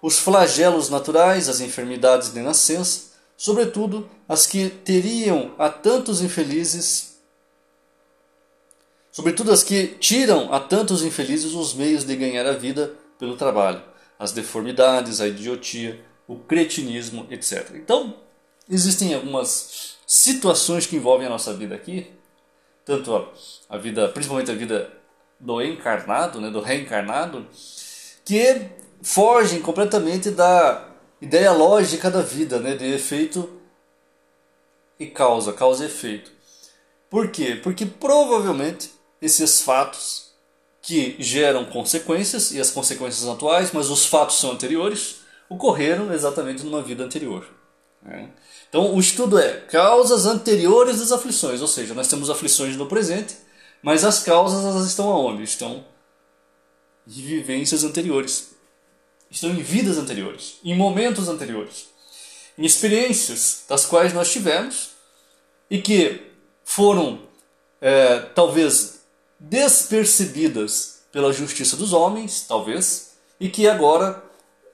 os 0.02 0.18
flagelos 0.18 0.90
naturais, 0.90 1.48
as 1.48 1.60
enfermidades 1.60 2.32
de 2.32 2.40
nascença, 2.40 3.12
sobretudo 3.36 4.10
as 4.28 4.46
que 4.46 4.68
teriam 4.68 5.54
a 5.58 5.70
tantos 5.70 6.20
infelizes 6.20 7.12
sobretudo 9.12 9.52
as 9.52 9.62
que 9.62 9.88
tiram 9.98 10.52
a 10.52 10.58
tantos 10.58 11.04
infelizes 11.04 11.52
os 11.52 11.74
meios 11.74 12.02
de 12.02 12.16
ganhar 12.16 12.46
a 12.46 12.54
vida 12.54 12.94
pelo 13.18 13.36
trabalho, 13.36 13.82
as 14.18 14.32
deformidades, 14.32 15.20
a 15.20 15.28
idiotia, 15.28 16.02
o 16.26 16.36
cretinismo, 16.36 17.26
etc. 17.30 17.72
Então, 17.74 18.16
existem 18.68 19.14
algumas 19.14 19.98
situações 20.06 20.86
que 20.86 20.96
envolvem 20.96 21.26
a 21.26 21.30
nossa 21.30 21.52
vida 21.52 21.74
aqui, 21.74 22.10
tanto 22.86 23.14
a, 23.14 23.30
a 23.68 23.76
vida, 23.76 24.08
principalmente 24.08 24.50
a 24.50 24.54
vida 24.54 24.90
do 25.38 25.60
encarnado, 25.60 26.40
né, 26.40 26.50
do 26.50 26.60
reencarnado, 26.60 27.46
que 28.24 28.70
fogem 29.02 29.60
completamente 29.60 30.30
da 30.30 30.88
ideia 31.20 31.52
lógica 31.52 32.10
da 32.10 32.22
vida, 32.22 32.58
né, 32.58 32.74
de 32.74 32.86
efeito 32.86 33.60
e 34.98 35.06
causa, 35.06 35.52
causa 35.52 35.84
e 35.84 35.86
efeito. 35.86 36.30
Por 37.10 37.28
quê? 37.28 37.60
Porque 37.62 37.84
provavelmente 37.84 38.90
esses 39.20 39.60
fatos 39.60 40.32
que 40.80 41.16
geram 41.18 41.64
consequências, 41.64 42.50
e 42.52 42.60
as 42.60 42.70
consequências 42.70 43.28
atuais, 43.28 43.70
mas 43.72 43.88
os 43.88 44.04
fatos 44.04 44.40
são 44.40 44.50
anteriores, 44.50 45.20
ocorreram 45.48 46.12
exatamente 46.12 46.64
numa 46.64 46.82
vida 46.82 47.04
anterior. 47.04 47.46
Né? 48.02 48.30
Então, 48.68 48.94
o 48.94 48.98
estudo 48.98 49.38
é 49.38 49.60
causas 49.60 50.26
anteriores 50.26 50.98
das 50.98 51.12
aflições, 51.12 51.60
ou 51.60 51.68
seja, 51.68 51.94
nós 51.94 52.08
temos 52.08 52.30
aflições 52.30 52.76
no 52.76 52.86
presente, 52.86 53.36
mas 53.80 54.04
as 54.04 54.20
causas 54.22 54.64
elas 54.64 54.86
estão 54.86 55.08
aonde? 55.10 55.44
Estão 55.44 55.84
em 57.06 57.12
vivências 57.12 57.84
anteriores, 57.84 58.51
estão 59.32 59.50
em 59.50 59.62
vidas 59.62 59.98
anteriores, 59.98 60.58
em 60.62 60.76
momentos 60.76 61.28
anteriores, 61.28 61.86
em 62.56 62.64
experiências 62.64 63.64
das 63.68 63.84
quais 63.84 64.12
nós 64.12 64.30
tivemos 64.30 64.90
e 65.70 65.80
que 65.80 66.20
foram 66.64 67.22
é, 67.80 68.20
talvez 68.20 69.00
despercebidas 69.40 71.02
pela 71.10 71.32
justiça 71.32 71.76
dos 71.76 71.92
homens, 71.92 72.44
talvez, 72.46 73.14
e 73.40 73.48
que 73.48 73.68
agora 73.68 74.22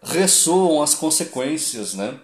ressoam 0.03 0.83
as 0.83 0.95
consequências, 0.95 1.95
né? 1.95 2.19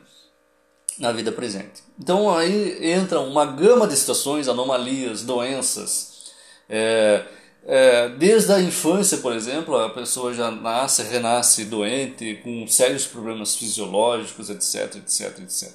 na 0.99 1.13
vida 1.13 1.33
presente. 1.33 1.83
Então 1.99 2.35
aí 2.37 2.93
entra 2.93 3.21
uma 3.21 3.45
gama 3.45 3.87
de 3.87 3.97
situações, 3.97 4.49
anomalias, 4.49 5.23
doenças. 5.23 6.33
É, 6.69 7.25
é, 7.67 8.11
desde 8.11 8.53
a 8.53 8.61
infância, 8.61 9.19
por 9.19 9.33
exemplo, 9.33 9.77
a 9.77 9.89
pessoa 9.89 10.35
já 10.35 10.51
nasce, 10.51 11.03
renasce 11.03 11.65
doente, 11.65 12.41
com 12.45 12.67
sérios 12.67 13.07
problemas 13.07 13.57
fisiológicos, 13.57 14.51
etc, 14.51 14.97
etc, 14.97 15.39
etc. 15.39 15.73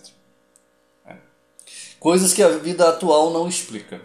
É. 1.07 1.15
Coisas 1.99 2.31
que 2.31 2.43
a 2.43 2.49
vida 2.49 2.87
atual 2.87 3.31
não 3.33 3.47
explica. 3.47 3.99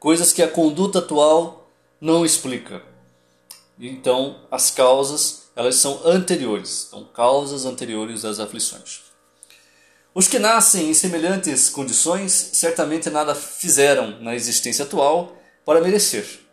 Coisas 0.00 0.32
que 0.32 0.42
a 0.42 0.48
conduta 0.48 0.98
atual 0.98 1.70
não 2.00 2.24
explica. 2.26 2.82
Então, 3.78 4.40
as 4.50 4.72
causas, 4.72 5.50
elas 5.54 5.76
são 5.76 6.00
anteriores. 6.04 6.88
São 6.90 7.04
causas 7.04 7.64
anteriores 7.64 8.22
das 8.22 8.40
aflições. 8.40 9.02
Os 10.12 10.26
que 10.28 10.38
nascem 10.38 10.90
em 10.90 10.94
semelhantes 10.94 11.68
condições 11.68 12.32
certamente 12.52 13.08
nada 13.08 13.34
fizeram 13.34 14.20
na 14.20 14.34
existência 14.34 14.84
atual 14.84 15.36
para 15.64 15.80
merecer. 15.80 16.43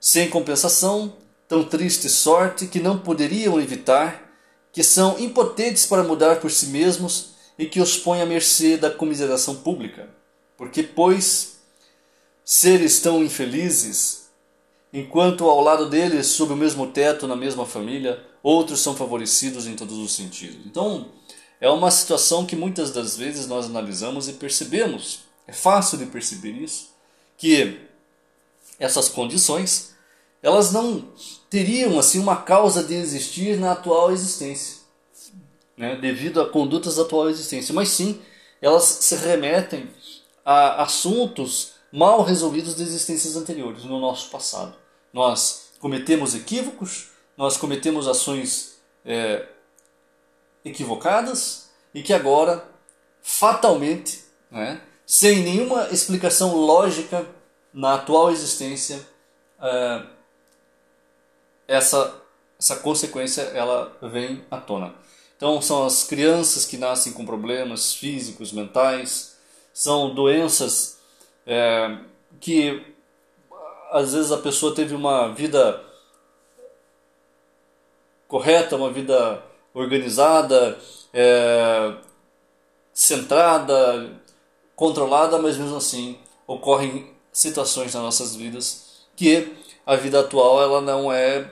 Sem 0.00 0.30
compensação, 0.30 1.12
tão 1.46 1.62
triste 1.62 2.08
sorte 2.08 2.66
que 2.66 2.80
não 2.80 2.98
poderiam 2.98 3.60
evitar, 3.60 4.32
que 4.72 4.82
são 4.82 5.18
impotentes 5.18 5.84
para 5.84 6.02
mudar 6.02 6.40
por 6.40 6.50
si 6.50 6.68
mesmos 6.68 7.32
e 7.58 7.66
que 7.66 7.80
os 7.80 7.98
põe 7.98 8.22
à 8.22 8.26
mercê 8.26 8.78
da 8.78 8.90
comiseração 8.90 9.56
pública. 9.56 10.08
Porque, 10.56 10.82
pois, 10.82 11.58
seres 12.42 13.00
tão 13.00 13.22
infelizes, 13.22 14.30
enquanto 14.90 15.44
ao 15.44 15.60
lado 15.60 15.90
deles, 15.90 16.28
sob 16.28 16.54
o 16.54 16.56
mesmo 16.56 16.86
teto, 16.86 17.26
na 17.26 17.36
mesma 17.36 17.66
família, 17.66 18.24
outros 18.42 18.80
são 18.80 18.96
favorecidos 18.96 19.66
em 19.66 19.74
todos 19.74 19.98
os 19.98 20.14
sentidos. 20.14 20.64
Então, 20.64 21.08
é 21.60 21.68
uma 21.68 21.90
situação 21.90 22.46
que 22.46 22.56
muitas 22.56 22.90
das 22.90 23.16
vezes 23.16 23.46
nós 23.46 23.66
analisamos 23.66 24.28
e 24.28 24.32
percebemos, 24.32 25.20
é 25.46 25.52
fácil 25.52 25.98
de 25.98 26.06
perceber 26.06 26.52
isso, 26.52 26.88
que 27.36 27.78
essas 28.78 29.10
condições 29.10 29.89
elas 30.42 30.72
não 30.72 31.08
teriam 31.48 31.98
assim 31.98 32.18
uma 32.18 32.36
causa 32.36 32.82
de 32.82 32.94
existir 32.94 33.58
na 33.58 33.72
atual 33.72 34.12
existência, 34.12 34.80
né, 35.76 35.96
devido 35.96 36.40
a 36.40 36.48
condutas 36.48 36.96
da 36.96 37.02
atual 37.02 37.28
existência, 37.28 37.74
mas 37.74 37.88
sim 37.90 38.20
elas 38.60 38.84
se 38.84 39.14
remetem 39.16 39.90
a 40.44 40.82
assuntos 40.82 41.72
mal 41.92 42.22
resolvidos 42.22 42.74
de 42.74 42.82
existências 42.82 43.36
anteriores 43.36 43.84
no 43.84 43.98
nosso 43.98 44.30
passado. 44.30 44.74
Nós 45.12 45.72
cometemos 45.80 46.34
equívocos, 46.34 47.08
nós 47.36 47.56
cometemos 47.56 48.06
ações 48.06 48.80
é, 49.04 49.46
equivocadas 50.64 51.70
e 51.94 52.02
que 52.02 52.12
agora, 52.12 52.64
fatalmente, 53.22 54.24
né, 54.50 54.80
sem 55.06 55.42
nenhuma 55.42 55.88
explicação 55.90 56.54
lógica 56.54 57.26
na 57.72 57.94
atual 57.94 58.30
existência, 58.30 59.00
é, 59.60 60.06
essa, 61.70 62.12
essa 62.58 62.76
consequência 62.76 63.42
ela 63.42 63.96
vem 64.02 64.44
à 64.50 64.58
tona. 64.58 64.92
Então, 65.36 65.62
são 65.62 65.86
as 65.86 66.02
crianças 66.02 66.66
que 66.66 66.76
nascem 66.76 67.12
com 67.12 67.24
problemas 67.24 67.94
físicos, 67.94 68.52
mentais, 68.52 69.36
são 69.72 70.12
doenças 70.12 70.98
é, 71.46 71.96
que 72.40 72.84
às 73.92 74.12
vezes 74.12 74.32
a 74.32 74.38
pessoa 74.38 74.74
teve 74.74 74.94
uma 74.94 75.28
vida 75.32 75.80
correta, 78.26 78.76
uma 78.76 78.90
vida 78.90 79.42
organizada, 79.72 80.76
é, 81.14 81.94
centrada, 82.92 84.20
controlada, 84.74 85.38
mas 85.38 85.56
mesmo 85.56 85.76
assim 85.76 86.18
ocorrem 86.46 87.14
situações 87.32 87.94
nas 87.94 88.02
nossas 88.02 88.34
vidas 88.34 89.06
que 89.16 89.56
a 89.86 89.94
vida 89.94 90.20
atual 90.20 90.60
ela 90.60 90.80
não 90.80 91.12
é 91.12 91.48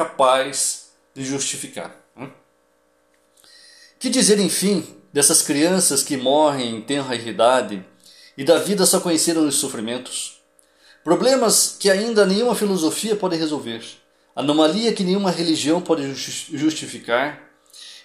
capaz 0.00 0.92
de 1.14 1.24
justificar. 1.24 1.94
Né? 2.16 2.30
Que 3.98 4.08
dizer, 4.08 4.38
enfim, 4.38 4.86
dessas 5.12 5.42
crianças 5.42 6.02
que 6.02 6.16
morrem 6.16 6.76
em 6.76 6.80
tenra 6.80 7.14
idade 7.14 7.84
e 8.36 8.44
da 8.44 8.58
vida 8.58 8.86
só 8.86 9.00
conheceram 9.00 9.46
os 9.46 9.56
sofrimentos? 9.56 10.40
Problemas 11.04 11.76
que 11.78 11.90
ainda 11.90 12.24
nenhuma 12.24 12.54
filosofia 12.54 13.14
pode 13.14 13.36
resolver 13.36 13.82
anomalia 14.34 14.92
que 14.92 15.04
nenhuma 15.04 15.30
religião 15.30 15.80
pode 15.80 16.14
justificar 16.14 17.40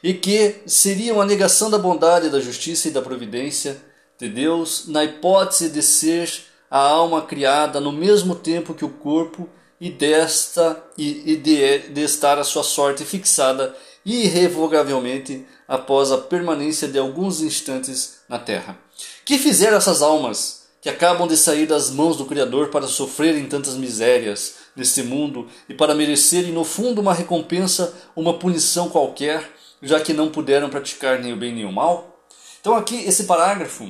e 0.03 0.13
que 0.13 0.55
seria 0.65 1.13
uma 1.13 1.25
negação 1.25 1.69
da 1.69 1.77
bondade, 1.77 2.29
da 2.29 2.39
justiça 2.39 2.87
e 2.87 2.91
da 2.91 3.01
providência 3.01 3.81
de 4.19 4.27
Deus 4.27 4.87
na 4.87 5.03
hipótese 5.03 5.69
de 5.69 5.81
ser 5.81 6.29
a 6.69 6.79
alma 6.79 7.21
criada 7.21 7.79
no 7.79 7.91
mesmo 7.91 8.35
tempo 8.35 8.73
que 8.73 8.83
o 8.83 8.89
corpo 8.89 9.49
e 9.79 9.89
desta 9.89 10.83
e, 10.97 11.33
e 11.33 11.35
de, 11.35 11.79
de 11.89 12.01
estar 12.01 12.39
a 12.39 12.43
sua 12.43 12.63
sorte 12.63 13.03
fixada 13.03 13.75
irrevogavelmente 14.05 15.45
após 15.67 16.11
a 16.11 16.17
permanência 16.17 16.87
de 16.87 16.97
alguns 16.99 17.41
instantes 17.41 18.19
na 18.29 18.37
terra. 18.37 18.77
Que 19.25 19.37
fizeram 19.37 19.77
essas 19.77 20.01
almas 20.01 20.65
que 20.81 20.89
acabam 20.89 21.27
de 21.27 21.35
sair 21.35 21.65
das 21.65 21.89
mãos 21.89 22.15
do 22.15 22.25
Criador 22.25 22.69
para 22.69 22.87
sofrerem 22.87 23.47
tantas 23.47 23.75
misérias, 23.75 24.53
neste 24.75 25.01
mundo 25.01 25.47
e 25.67 25.73
para 25.73 25.95
merecerem 25.95 26.51
no 26.51 26.63
fundo 26.63 27.01
uma 27.01 27.13
recompensa, 27.13 27.93
uma 28.15 28.37
punição 28.37 28.89
qualquer, 28.89 29.49
já 29.81 29.99
que 29.99 30.13
não 30.13 30.29
puderam 30.29 30.69
praticar 30.69 31.19
nem 31.19 31.33
o 31.33 31.37
bem 31.37 31.53
nem 31.53 31.65
o 31.65 31.71
mal? 31.71 32.19
Então 32.61 32.75
aqui 32.75 32.97
esse 32.97 33.23
parágrafo 33.23 33.87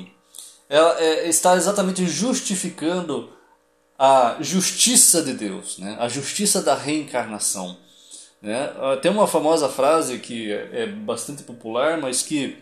é, 0.70 1.28
está 1.28 1.56
exatamente 1.56 2.06
justificando 2.08 3.30
a 3.98 4.38
justiça 4.42 5.22
de 5.22 5.34
Deus, 5.34 5.78
né? 5.78 5.96
a 6.00 6.08
justiça 6.08 6.62
da 6.62 6.76
reencarnação. 6.76 7.78
Né? 8.42 8.72
Ah, 8.78 8.98
tem 8.98 9.12
uma 9.12 9.28
famosa 9.28 9.70
frase 9.70 10.20
que 10.20 10.52
é, 10.52 10.84
é 10.84 10.88
bastante 10.88 11.44
popular, 11.44 11.98
mas 11.98 12.22
que 12.22 12.58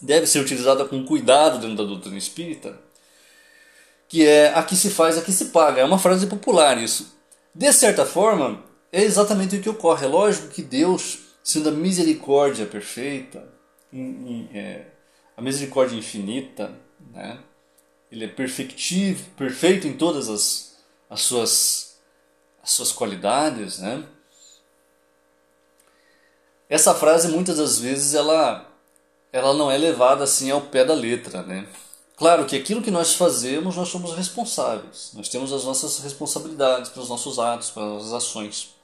deve 0.00 0.26
ser 0.26 0.40
utilizada 0.40 0.84
com 0.84 1.04
cuidado 1.04 1.58
dentro 1.58 1.76
da 1.76 1.84
doutrina 1.84 2.18
espírita, 2.18 2.78
que 4.08 4.26
é 4.26 4.52
aqui 4.54 4.76
se 4.76 4.90
faz, 4.90 5.16
aqui 5.18 5.32
se 5.32 5.46
paga. 5.46 5.80
É 5.80 5.84
uma 5.84 5.98
frase 5.98 6.26
popular 6.26 6.78
isso. 6.78 7.16
De 7.54 7.72
certa 7.72 8.06
forma, 8.06 8.62
é 8.92 9.02
exatamente 9.02 9.56
o 9.56 9.60
que 9.60 9.68
ocorre. 9.68 10.06
É 10.06 10.08
lógico 10.08 10.48
que 10.48 10.62
Deus, 10.62 11.18
sendo 11.42 11.68
a 11.68 11.72
misericórdia 11.72 12.66
perfeita, 12.66 13.46
é, 14.52 14.86
a 15.36 15.42
misericórdia 15.42 15.96
infinita, 15.96 16.72
né? 17.12 17.38
Ele 18.10 18.24
é 18.24 18.28
perfectivo, 18.28 19.30
perfeito 19.36 19.86
em 19.86 19.92
todas 19.92 20.28
as, 20.28 20.76
as, 21.10 21.20
suas, 21.20 21.96
as 22.62 22.70
suas 22.70 22.92
qualidades. 22.92 23.78
Né? 23.78 24.04
Essa 26.68 26.94
frase, 26.94 27.28
muitas 27.28 27.58
das 27.58 27.78
vezes, 27.78 28.14
ela, 28.14 28.66
ela 29.32 29.52
não 29.54 29.70
é 29.70 29.76
levada 29.76 30.24
assim 30.24 30.50
ao 30.50 30.62
pé 30.62 30.84
da 30.84 30.94
letra. 30.94 31.42
Né? 31.42 31.66
Claro 32.16 32.46
que 32.46 32.56
aquilo 32.56 32.82
que 32.82 32.90
nós 32.90 33.14
fazemos, 33.14 33.76
nós 33.76 33.88
somos 33.88 34.14
responsáveis. 34.16 35.10
Nós 35.14 35.28
temos 35.28 35.52
as 35.52 35.64
nossas 35.64 36.00
responsabilidades 36.00 36.90
pelos 36.90 37.08
nossos 37.08 37.38
atos, 37.38 37.70
pelas 37.70 37.90
nossas 37.90 38.12
ações. 38.12 38.74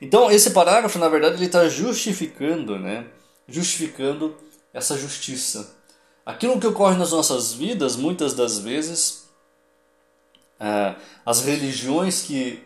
Então, 0.00 0.30
esse 0.30 0.50
parágrafo, 0.50 0.98
na 0.98 1.08
verdade, 1.08 1.36
ele 1.36 1.46
está 1.46 1.68
justificando, 1.68 2.78
né? 2.78 3.06
Justificando 3.46 4.36
essa 4.72 4.96
justiça. 4.96 5.76
Aquilo 6.30 6.60
que 6.60 6.66
ocorre 6.66 6.96
nas 6.96 7.12
nossas 7.12 7.52
vidas, 7.52 7.96
muitas 7.96 8.34
das 8.34 8.58
vezes, 8.58 9.28
é, 10.58 10.94
as 11.24 11.42
religiões 11.42 12.22
que 12.22 12.62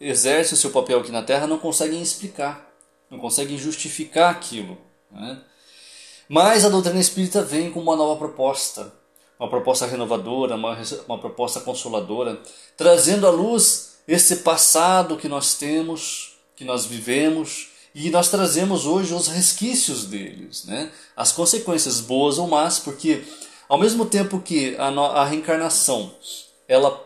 exercem 0.00 0.54
o 0.54 0.60
seu 0.60 0.70
papel 0.70 1.00
aqui 1.00 1.10
na 1.10 1.22
Terra 1.22 1.46
não 1.46 1.58
conseguem 1.58 2.02
explicar, 2.02 2.70
não 3.10 3.18
conseguem 3.18 3.58
justificar 3.58 4.30
aquilo. 4.30 4.78
Né? 5.10 5.40
Mas 6.28 6.64
a 6.64 6.68
doutrina 6.68 7.00
espírita 7.00 7.42
vem 7.42 7.70
com 7.70 7.80
uma 7.80 7.96
nova 7.96 8.16
proposta 8.16 8.92
uma 9.38 9.48
proposta 9.48 9.86
renovadora, 9.86 10.56
uma, 10.56 10.78
uma 11.06 11.18
proposta 11.18 11.60
consoladora, 11.60 12.40
trazendo 12.76 13.26
à 13.26 13.30
luz 13.30 13.98
esse 14.08 14.36
passado 14.36 15.16
que 15.16 15.28
nós 15.28 15.54
temos, 15.54 16.36
que 16.54 16.64
nós 16.64 16.86
vivemos, 16.86 17.68
e 17.98 18.10
nós 18.10 18.28
trazemos 18.28 18.84
hoje 18.84 19.14
os 19.14 19.26
resquícios 19.26 20.04
deles, 20.04 20.66
né? 20.66 20.92
as 21.16 21.32
consequências 21.32 21.98
boas 21.98 22.36
ou 22.36 22.46
más, 22.46 22.78
porque 22.78 23.24
ao 23.66 23.78
mesmo 23.78 24.04
tempo 24.04 24.38
que 24.38 24.76
a, 24.76 24.88
a 24.88 25.24
reencarnação 25.24 26.14
ela 26.68 27.02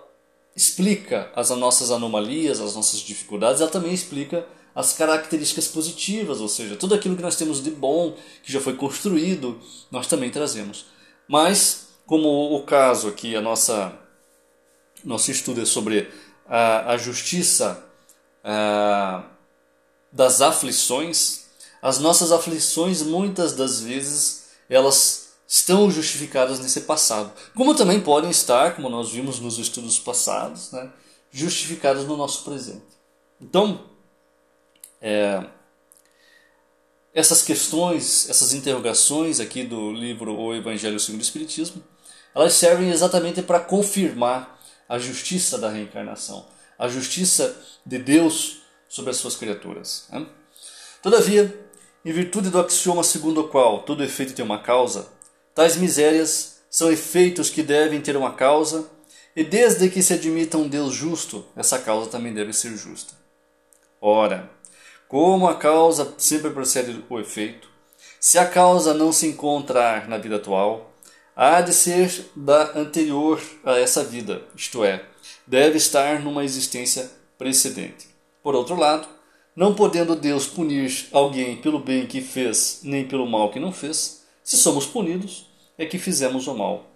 explica 0.56 1.30
as 1.36 1.50
nossas 1.50 1.92
anomalias, 1.92 2.60
as 2.60 2.74
nossas 2.74 2.98
dificuldades, 2.98 3.60
ela 3.60 3.70
também 3.70 3.94
explica 3.94 4.44
as 4.74 4.92
características 4.92 5.68
positivas, 5.68 6.40
ou 6.40 6.48
seja, 6.48 6.74
tudo 6.74 6.96
aquilo 6.96 7.14
que 7.14 7.22
nós 7.22 7.36
temos 7.36 7.62
de 7.62 7.70
bom, 7.70 8.16
que 8.42 8.52
já 8.52 8.60
foi 8.60 8.74
construído, 8.74 9.60
nós 9.92 10.08
também 10.08 10.28
trazemos. 10.28 10.86
Mas 11.28 11.90
como 12.04 12.56
o 12.56 12.64
caso 12.64 13.06
aqui, 13.06 13.36
a 13.36 13.40
nossa 13.40 13.96
nosso 15.04 15.30
estudo 15.30 15.62
é 15.62 15.64
sobre 15.64 16.10
a, 16.48 16.94
a 16.94 16.96
justiça 16.96 17.80
a, 18.42 19.24
das 20.12 20.40
aflições, 20.40 21.44
as 21.80 21.98
nossas 21.98 22.32
aflições 22.32 23.02
muitas 23.02 23.52
das 23.52 23.80
vezes 23.80 24.50
elas 24.68 25.30
estão 25.46 25.90
justificadas 25.90 26.60
nesse 26.60 26.82
passado. 26.82 27.32
Como 27.56 27.74
também 27.74 28.00
podem 28.00 28.30
estar, 28.30 28.76
como 28.76 28.88
nós 28.88 29.10
vimos 29.10 29.40
nos 29.40 29.58
estudos 29.58 29.98
passados, 29.98 30.70
né, 30.70 30.90
justificadas 31.30 32.04
no 32.04 32.16
nosso 32.16 32.44
presente. 32.44 32.84
Então, 33.40 33.84
é, 35.00 35.44
essas 37.12 37.42
questões, 37.42 38.28
essas 38.28 38.52
interrogações 38.52 39.40
aqui 39.40 39.64
do 39.64 39.92
livro 39.92 40.36
O 40.38 40.54
Evangelho 40.54 41.00
segundo 41.00 41.20
o 41.20 41.24
Espiritismo, 41.24 41.82
elas 42.34 42.52
servem 42.52 42.90
exatamente 42.90 43.42
para 43.42 43.58
confirmar 43.58 44.60
a 44.88 44.98
justiça 44.98 45.58
da 45.58 45.68
reencarnação, 45.68 46.46
a 46.78 46.88
justiça 46.88 47.60
de 47.84 47.98
Deus 47.98 48.60
sobre 48.90 49.10
as 49.10 49.16
suas 49.16 49.36
criaturas. 49.36 50.06
Né? 50.12 50.26
Todavia, 51.02 51.58
em 52.04 52.12
virtude 52.12 52.50
do 52.50 52.60
axioma 52.60 53.02
segundo 53.02 53.40
o 53.40 53.48
qual 53.48 53.84
todo 53.84 54.04
efeito 54.04 54.34
tem 54.34 54.44
uma 54.44 54.58
causa, 54.58 55.08
Tais 55.54 55.76
misérias 55.76 56.60
são 56.70 56.90
efeitos 56.90 57.50
que 57.50 57.62
devem 57.62 58.00
ter 58.00 58.16
uma 58.16 58.34
causa, 58.34 58.88
e 59.34 59.44
desde 59.44 59.88
que 59.90 60.02
se 60.02 60.14
admita 60.14 60.56
um 60.56 60.68
Deus 60.68 60.94
justo, 60.94 61.44
essa 61.56 61.78
causa 61.78 62.10
também 62.10 62.32
deve 62.32 62.52
ser 62.52 62.76
justa. 62.76 63.14
Ora, 64.00 64.50
como 65.08 65.48
a 65.48 65.56
causa 65.56 66.14
sempre 66.16 66.50
procede 66.50 67.04
o 67.08 67.18
efeito, 67.18 67.68
se 68.18 68.38
a 68.38 68.46
causa 68.46 68.94
não 68.94 69.12
se 69.12 69.26
encontrar 69.26 70.08
na 70.08 70.18
vida 70.18 70.36
atual, 70.36 70.92
há 71.34 71.60
de 71.60 71.72
ser 71.72 72.30
da 72.36 72.78
anterior 72.78 73.40
a 73.64 73.78
essa 73.78 74.04
vida, 74.04 74.42
isto 74.54 74.84
é, 74.84 75.04
deve 75.46 75.78
estar 75.78 76.20
numa 76.20 76.44
existência 76.44 77.10
precedente. 77.36 78.08
Por 78.42 78.54
outro 78.54 78.74
lado, 78.74 79.08
não 79.54 79.74
podendo 79.74 80.16
Deus 80.16 80.46
punir 80.46 81.08
alguém 81.12 81.56
pelo 81.56 81.78
bem 81.78 82.06
que 82.06 82.20
fez, 82.20 82.80
nem 82.82 83.06
pelo 83.06 83.26
mal 83.26 83.50
que 83.50 83.60
não 83.60 83.72
fez, 83.72 84.24
se 84.42 84.56
somos 84.56 84.86
punidos, 84.86 85.46
é 85.76 85.84
que 85.84 85.98
fizemos 85.98 86.46
o 86.46 86.54
mal. 86.54 86.86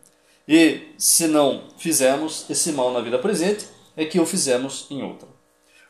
E 0.46 0.88
se 0.98 1.26
não 1.26 1.64
fizemos 1.78 2.48
esse 2.50 2.72
mal 2.72 2.92
na 2.92 3.00
vida 3.00 3.18
presente, 3.18 3.66
é 3.96 4.04
que 4.04 4.20
o 4.20 4.26
fizemos 4.26 4.86
em 4.90 5.02
outra. 5.02 5.28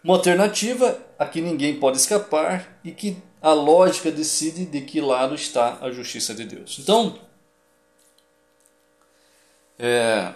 Uma 0.03 0.15
alternativa 0.17 0.99
a 1.19 1.25
que 1.27 1.41
ninguém 1.41 1.79
pode 1.79 1.97
escapar 1.97 2.79
e 2.85 2.93
que 2.93 3.17
a 3.41 3.53
lógica 3.53 4.11
decide 4.11 4.65
de 4.65 4.81
que 4.83 5.01
lado 5.01 5.35
está 5.35 5.79
a 5.81 5.91
justiça 5.91 6.35
de 6.35 6.45
Deus. 6.45 6.79
Então, 6.79 7.19
é, 9.79 10.33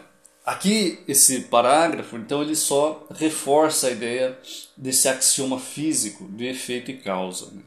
aqui 0.48 1.04
esse 1.06 1.42
parágrafo, 1.42 2.16
então 2.16 2.40
ele 2.40 2.56
só 2.56 3.06
reforça 3.14 3.88
a 3.88 3.90
ideia 3.90 4.38
desse 4.74 5.06
axioma 5.06 5.60
físico 5.60 6.26
de 6.30 6.46
efeito 6.46 6.90
e 6.90 6.96
causa. 6.96 7.50
Né? 7.50 7.60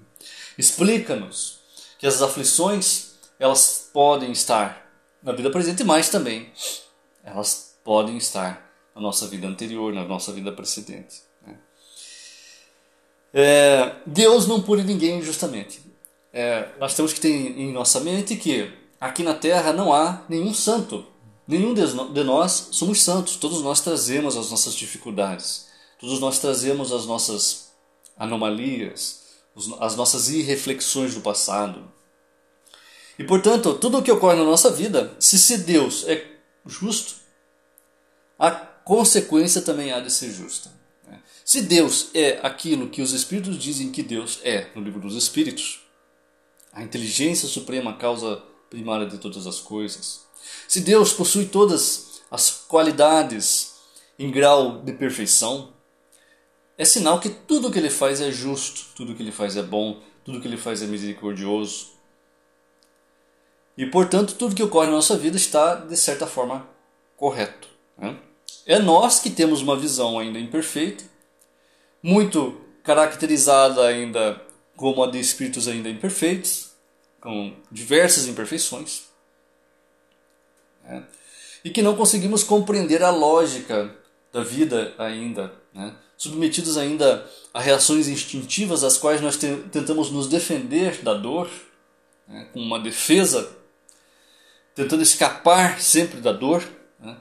Explica-nos 0.58 1.60
que 2.00 2.08
as 2.08 2.24
aflições 2.24 3.12
elas 3.38 3.91
podem 3.94 4.32
estar 4.32 4.91
na 5.22 5.32
vida 5.32 5.52
presente, 5.52 5.84
mas 5.84 6.10
também 6.10 6.52
elas 7.24 7.78
podem 7.84 8.17
estar 8.17 8.67
na 8.96 9.02
nossa 9.02 9.28
vida 9.28 9.46
anterior, 9.46 9.94
na 9.94 10.04
nossa 10.04 10.32
vida 10.32 10.52
precedente. 10.52 11.22
Né? 11.46 11.56
É, 13.32 13.96
Deus 14.08 14.48
não 14.48 14.60
pune 14.60 14.84
ninguém 14.84 15.20
injustamente. 15.20 15.84
É, 16.34 16.70
nós 16.80 16.96
temos 16.96 17.13
que 17.13 17.22
ter 17.22 17.30
em 17.30 17.72
nossa 17.72 18.00
mente 18.00 18.36
que 18.36 18.74
aqui 19.00 19.22
na 19.22 19.36
Terra 19.36 19.72
não 19.72 19.94
há 19.94 20.24
nenhum 20.28 20.52
santo. 20.52 21.11
Nenhum 21.52 21.74
de 21.74 22.24
nós 22.24 22.70
somos 22.72 23.04
santos. 23.04 23.36
Todos 23.36 23.62
nós 23.62 23.82
trazemos 23.82 24.38
as 24.38 24.50
nossas 24.50 24.74
dificuldades. 24.74 25.68
Todos 26.00 26.18
nós 26.18 26.40
trazemos 26.40 26.94
as 26.94 27.06
nossas 27.06 27.74
anomalias, 28.18 29.24
as 29.82 29.98
nossas 29.98 30.30
irreflexões 30.30 31.14
do 31.14 31.20
passado. 31.20 31.92
E 33.20 33.26
portanto, 33.26 33.74
tudo 33.74 33.98
o 33.98 34.02
que 34.02 34.10
ocorre 34.10 34.38
na 34.38 34.46
nossa 34.46 34.72
vida, 34.72 35.14
se, 35.20 35.38
se 35.38 35.58
Deus 35.58 36.08
é 36.08 36.26
justo, 36.66 37.16
a 38.40 38.52
consequência 38.52 39.62
também 39.62 39.92
há 39.92 40.00
de 40.00 40.10
ser 40.10 40.32
justa. 40.32 40.72
Né? 41.06 41.20
Se 41.44 41.62
Deus 41.64 42.12
é 42.14 42.40
aquilo 42.44 42.88
que 42.88 43.02
os 43.02 43.12
Espíritos 43.12 43.60
dizem 43.60 43.92
que 43.92 44.02
Deus 44.02 44.40
é 44.46 44.72
no 44.74 44.82
livro 44.82 45.02
dos 45.02 45.18
Espíritos, 45.18 45.82
a 46.72 46.82
inteligência 46.82 47.50
suprema, 47.50 47.92
a 47.92 47.98
causa 47.98 48.42
primária 48.70 49.06
de 49.06 49.18
todas 49.18 49.46
as 49.46 49.60
coisas, 49.60 50.31
se 50.68 50.82
Deus 50.82 51.14
possui 51.14 51.46
todas 51.46 52.22
as 52.30 52.50
qualidades 52.68 53.76
em 54.18 54.32
grau 54.32 54.80
de 54.82 54.94
perfeição, 54.94 55.74
é 56.78 56.86
sinal 56.86 57.20
que 57.20 57.30
tudo 57.30 57.68
o 57.68 57.72
que 57.72 57.80
ele 57.80 57.90
faz 57.90 58.22
é 58.22 58.32
justo, 58.32 58.88
tudo 58.96 59.12
o 59.12 59.16
que 59.16 59.22
ele 59.22 59.32
faz 59.32 59.58
é 59.58 59.62
bom, 59.62 60.02
tudo 60.24 60.38
o 60.38 60.42
que 60.42 60.48
ele 60.48 60.58
faz 60.58 60.82
é 60.82 60.86
misericordioso. 60.86 61.92
E, 63.78 63.86
portanto, 63.86 64.36
tudo 64.36 64.56
que 64.56 64.64
ocorre 64.64 64.88
na 64.88 64.94
nossa 64.94 65.18
vida 65.18 65.38
está, 65.38 65.76
de 65.76 65.98
certa 65.98 66.28
forma, 66.28 66.68
correto. 67.16 67.68
Né? 67.98 68.18
É 68.66 68.80
nós 68.80 69.20
que 69.20 69.30
temos 69.30 69.62
uma 69.62 69.78
visão 69.78 70.18
ainda 70.18 70.40
imperfeita, 70.40 71.04
muito 72.02 72.60
caracterizada 72.84 73.86
ainda 73.86 74.42
como 74.76 75.04
a 75.04 75.08
de 75.08 75.20
espíritos 75.20 75.68
ainda 75.68 75.90
imperfeitos, 75.90 76.72
com 77.20 77.54
diversas 77.72 78.28
imperfeições, 78.28 79.04
né? 80.84 81.04
e 81.63 81.70
que 81.70 81.82
não 81.82 81.96
conseguimos 81.96 82.44
compreender 82.44 83.04
a 83.04 83.10
lógica 83.10 83.96
da 84.32 84.44
vida 84.44 84.94
ainda, 84.98 85.54
né? 85.74 85.96
submetidos 86.17 86.78
ainda 86.78 87.28
a 87.54 87.60
reações 87.60 88.08
instintivas, 88.08 88.84
as 88.84 88.98
quais 88.98 89.22
nós 89.22 89.38
tentamos 89.38 90.12
nos 90.12 90.28
defender 90.28 91.02
da 91.02 91.13
dor, 91.13 91.50
né? 92.28 92.48
com 92.54 92.60
uma 92.60 92.80
defesa 92.80 93.58
tentando 94.76 95.04
escapar 95.04 95.82
sempre 95.82 96.22
da 96.22 96.32
dor. 96.32 96.63
Né? 97.00 97.17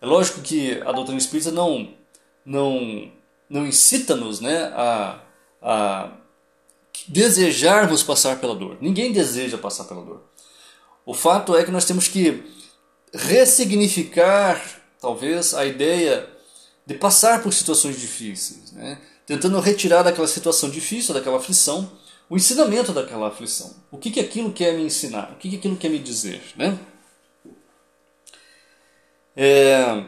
É 0.00 0.06
lógico 0.06 0.40
que 0.40 0.80
a 0.82 0.92
doutrina 0.92 1.18
espírita 1.18 1.50
não, 1.50 1.94
não, 2.44 3.10
não 3.48 3.66
incita-nos 3.66 4.40
né, 4.40 4.64
a, 4.74 5.20
a 5.60 6.10
desejarmos 7.08 8.02
passar 8.02 8.40
pela 8.40 8.54
dor. 8.54 8.76
Ninguém 8.80 9.12
deseja 9.12 9.56
passar 9.58 9.84
pela 9.84 10.02
dor. 10.02 10.22
O 11.04 11.14
fato 11.14 11.56
é 11.56 11.64
que 11.64 11.70
nós 11.70 11.84
temos 11.84 12.06
que 12.06 12.44
ressignificar, 13.12 14.60
talvez, 15.00 15.54
a 15.54 15.64
ideia 15.64 16.28
de 16.86 16.94
passar 16.94 17.42
por 17.42 17.52
situações 17.52 18.00
difíceis, 18.00 18.72
né? 18.72 18.98
tentando 19.26 19.58
retirar 19.60 20.02
daquela 20.02 20.26
situação 20.26 20.68
difícil, 20.68 21.14
daquela 21.14 21.36
aflição, 21.36 21.90
o 22.28 22.36
ensinamento 22.36 22.92
daquela 22.92 23.28
aflição. 23.28 23.74
O 23.90 23.98
que, 23.98 24.10
que 24.10 24.20
aquilo 24.20 24.52
quer 24.52 24.74
me 24.74 24.82
ensinar? 24.82 25.32
O 25.32 25.36
que, 25.36 25.50
que 25.50 25.56
aquilo 25.56 25.76
quer 25.76 25.90
me 25.90 25.98
dizer? 25.98 26.42
Né? 26.56 26.78
É, 29.36 30.04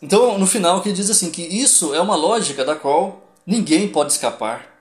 então, 0.00 0.38
no 0.38 0.46
final, 0.46 0.82
ele 0.84 0.94
diz 0.94 1.10
assim, 1.10 1.30
que 1.30 1.42
isso 1.42 1.94
é 1.94 2.00
uma 2.00 2.16
lógica 2.16 2.64
da 2.64 2.76
qual 2.76 3.32
ninguém 3.46 3.88
pode 3.88 4.12
escapar. 4.12 4.78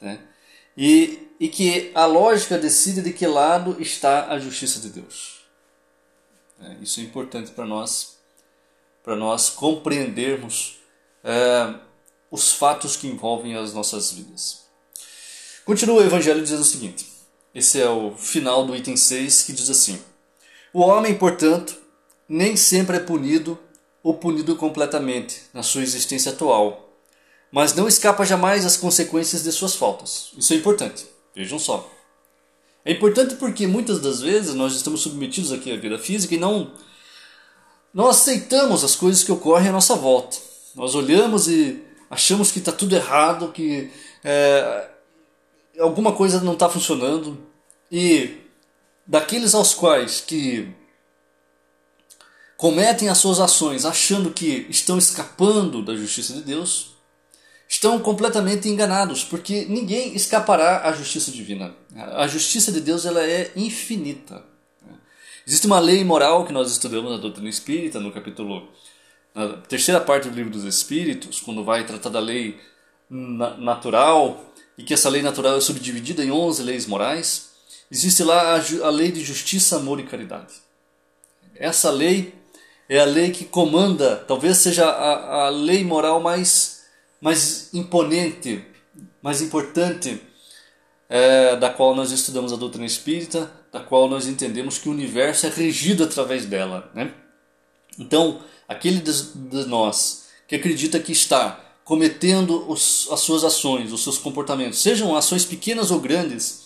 Né? 0.00 0.18
E, 0.76 1.28
e 1.38 1.48
que 1.48 1.92
a 1.94 2.06
lógica 2.06 2.58
decide 2.58 3.02
de 3.02 3.12
que 3.12 3.26
lado 3.26 3.76
está 3.78 4.28
a 4.28 4.38
justiça 4.38 4.80
de 4.80 4.88
Deus. 4.88 5.33
É, 6.60 6.74
isso 6.82 7.00
é 7.00 7.02
importante 7.02 7.50
para 7.50 7.64
nós, 7.64 8.18
para 9.02 9.16
nós 9.16 9.50
compreendermos 9.50 10.78
é, 11.22 11.74
os 12.30 12.52
fatos 12.52 12.96
que 12.96 13.06
envolvem 13.06 13.56
as 13.56 13.72
nossas 13.72 14.12
vidas. 14.12 14.64
Continua 15.64 16.02
o 16.02 16.04
Evangelho 16.04 16.42
dizendo 16.42 16.60
o 16.60 16.64
seguinte: 16.64 17.06
esse 17.54 17.80
é 17.80 17.88
o 17.88 18.14
final 18.16 18.66
do 18.66 18.74
item 18.74 18.96
6 18.96 19.42
que 19.42 19.52
diz 19.52 19.70
assim: 19.70 20.00
O 20.72 20.80
homem, 20.80 21.14
portanto, 21.16 21.76
nem 22.28 22.56
sempre 22.56 22.96
é 22.96 23.00
punido 23.00 23.58
ou 24.02 24.14
punido 24.14 24.56
completamente 24.56 25.42
na 25.52 25.62
sua 25.62 25.82
existência 25.82 26.32
atual, 26.32 26.92
mas 27.50 27.74
não 27.74 27.88
escapa 27.88 28.24
jamais 28.24 28.66
às 28.66 28.76
consequências 28.76 29.42
de 29.42 29.52
suas 29.52 29.76
faltas. 29.76 30.30
Isso 30.36 30.52
é 30.52 30.56
importante. 30.56 31.06
Vejam 31.34 31.58
só. 31.58 31.90
É 32.84 32.92
importante 32.92 33.36
porque 33.36 33.66
muitas 33.66 34.00
das 34.00 34.20
vezes 34.20 34.54
nós 34.54 34.74
estamos 34.74 35.00
submetidos 35.00 35.52
aqui 35.52 35.72
à 35.72 35.76
vida 35.76 35.98
física 35.98 36.34
e 36.34 36.38
não 36.38 36.72
não 37.92 38.08
aceitamos 38.08 38.82
as 38.82 38.96
coisas 38.96 39.22
que 39.22 39.30
ocorrem 39.30 39.68
à 39.68 39.72
nossa 39.72 39.94
volta. 39.94 40.36
Nós 40.74 40.96
olhamos 40.96 41.46
e 41.46 41.80
achamos 42.10 42.50
que 42.50 42.58
está 42.58 42.72
tudo 42.72 42.94
errado, 42.94 43.52
que 43.52 43.88
é, 44.24 44.90
alguma 45.78 46.12
coisa 46.12 46.40
não 46.40 46.54
está 46.54 46.68
funcionando 46.68 47.38
e 47.90 48.38
daqueles 49.06 49.54
aos 49.54 49.74
quais 49.74 50.20
que 50.20 50.68
cometem 52.56 53.08
as 53.08 53.18
suas 53.18 53.38
ações 53.38 53.84
achando 53.84 54.30
que 54.30 54.66
estão 54.68 54.98
escapando 54.98 55.82
da 55.84 55.94
justiça 55.94 56.32
de 56.32 56.40
Deus, 56.40 56.93
estão 57.68 57.98
completamente 57.98 58.68
enganados, 58.68 59.24
porque 59.24 59.64
ninguém 59.66 60.14
escapará 60.14 60.88
à 60.88 60.92
justiça 60.92 61.30
divina. 61.30 61.74
A 61.94 62.26
justiça 62.26 62.70
de 62.70 62.80
Deus 62.80 63.04
ela 63.04 63.22
é 63.22 63.50
infinita. 63.56 64.42
Existe 65.46 65.66
uma 65.66 65.80
lei 65.80 66.02
moral 66.04 66.46
que 66.46 66.52
nós 66.52 66.70
estudamos 66.70 67.10
na 67.10 67.18
doutrina 67.18 67.48
espírita, 67.48 68.00
no 68.00 68.12
capítulo 68.12 68.68
na 69.34 69.48
terceira 69.48 70.00
parte 70.00 70.28
do 70.28 70.34
livro 70.34 70.52
dos 70.52 70.64
Espíritos, 70.64 71.40
quando 71.40 71.64
vai 71.64 71.84
tratar 71.84 72.08
da 72.08 72.20
lei 72.20 72.58
natural, 73.10 74.52
e 74.78 74.84
que 74.84 74.94
essa 74.94 75.08
lei 75.08 75.22
natural 75.22 75.56
é 75.56 75.60
subdividida 75.60 76.24
em 76.24 76.30
11 76.30 76.62
leis 76.62 76.86
morais, 76.86 77.50
existe 77.90 78.22
lá 78.22 78.54
a, 78.54 78.90
lei 78.90 79.10
de 79.10 79.22
justiça, 79.24 79.76
amor 79.76 79.98
e 80.00 80.04
caridade. 80.04 80.54
Essa 81.56 81.90
lei 81.90 82.34
é 82.88 83.00
a 83.00 83.04
lei 83.04 83.30
que 83.30 83.44
comanda, 83.44 84.16
talvez 84.16 84.58
seja 84.58 84.88
a, 84.88 85.46
a 85.46 85.48
lei 85.48 85.84
moral 85.84 86.20
mais, 86.20 86.73
mais 87.24 87.70
imponente, 87.72 88.62
mais 89.22 89.40
importante, 89.40 90.20
é, 91.08 91.56
da 91.56 91.70
qual 91.70 91.96
nós 91.96 92.10
estudamos 92.10 92.52
a 92.52 92.56
doutrina 92.56 92.84
espírita, 92.84 93.50
da 93.72 93.80
qual 93.80 94.10
nós 94.10 94.26
entendemos 94.26 94.76
que 94.76 94.90
o 94.90 94.92
universo 94.92 95.46
é 95.46 95.48
regido 95.48 96.04
através 96.04 96.44
dela. 96.44 96.90
Né? 96.94 97.14
Então, 97.98 98.42
aquele 98.68 99.00
de 99.00 99.64
nós 99.64 100.26
que 100.46 100.54
acredita 100.54 101.00
que 101.00 101.12
está 101.12 101.64
cometendo 101.82 102.70
os, 102.70 103.08
as 103.10 103.20
suas 103.20 103.42
ações, 103.42 103.90
os 103.90 104.02
seus 104.02 104.18
comportamentos, 104.18 104.82
sejam 104.82 105.16
ações 105.16 105.46
pequenas 105.46 105.90
ou 105.90 106.00
grandes, 106.00 106.62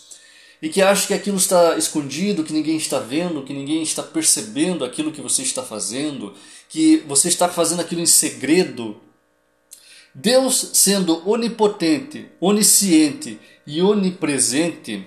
e 0.61 0.69
que 0.69 0.83
acha 0.83 1.07
que 1.07 1.15
aquilo 1.15 1.37
está 1.37 1.79
escondido, 1.79 2.43
que 2.43 2.53
ninguém 2.53 2.77
está 2.77 2.99
vendo, 2.99 3.45
que 3.45 3.53
ninguém 3.53 3.81
está 3.81 4.03
percebendo 4.03 4.85
aquilo 4.85 5.13
que 5.13 5.21
você 5.21 5.43
está 5.43 5.63
fazendo, 5.63 6.35
que 6.69 6.97
você 7.07 7.29
está 7.29 7.49
fazendo 7.49 7.79
aquilo 7.79 8.01
em 8.01 8.07
segredo. 8.07 9.01
Deus, 10.21 10.71
sendo 10.73 11.23
onipotente, 11.31 12.29
onisciente 12.41 13.39
e 13.65 13.81
onipresente, 13.81 15.07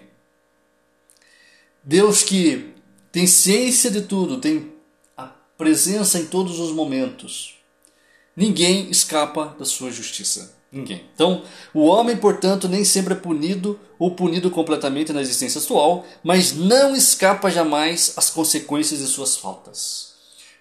Deus 1.83 2.23
que 2.23 2.73
tem 3.11 3.27
ciência 3.27 3.91
de 3.91 4.03
tudo, 4.03 4.39
tem 4.39 4.71
a 5.17 5.25
presença 5.57 6.17
em 6.17 6.25
todos 6.27 6.61
os 6.61 6.71
momentos, 6.71 7.57
ninguém 8.33 8.89
escapa 8.89 9.53
da 9.59 9.65
sua 9.65 9.91
justiça. 9.91 10.55
Ninguém. 10.71 11.03
Então, 11.13 11.43
o 11.73 11.81
homem, 11.81 12.15
portanto, 12.15 12.69
nem 12.69 12.85
sempre 12.85 13.13
é 13.13 13.17
punido 13.17 13.77
ou 13.99 14.11
punido 14.15 14.49
completamente 14.49 15.11
na 15.11 15.19
existência 15.19 15.59
atual, 15.59 16.05
mas 16.23 16.53
não 16.53 16.95
escapa 16.95 17.51
jamais 17.51 18.13
às 18.15 18.29
consequências 18.29 19.01
de 19.01 19.07
suas 19.07 19.35
faltas. 19.35 20.10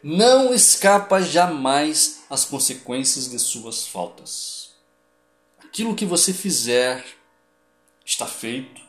Não 0.02 0.54
escapa 0.54 1.20
jamais 1.20 2.24
às 2.30 2.44
consequências 2.44 3.30
de 3.30 3.38
suas 3.38 3.86
faltas. 3.86 4.70
Aquilo 5.62 5.94
que 5.94 6.06
você 6.06 6.32
fizer 6.32 7.04
está 8.04 8.26
feito 8.26 8.80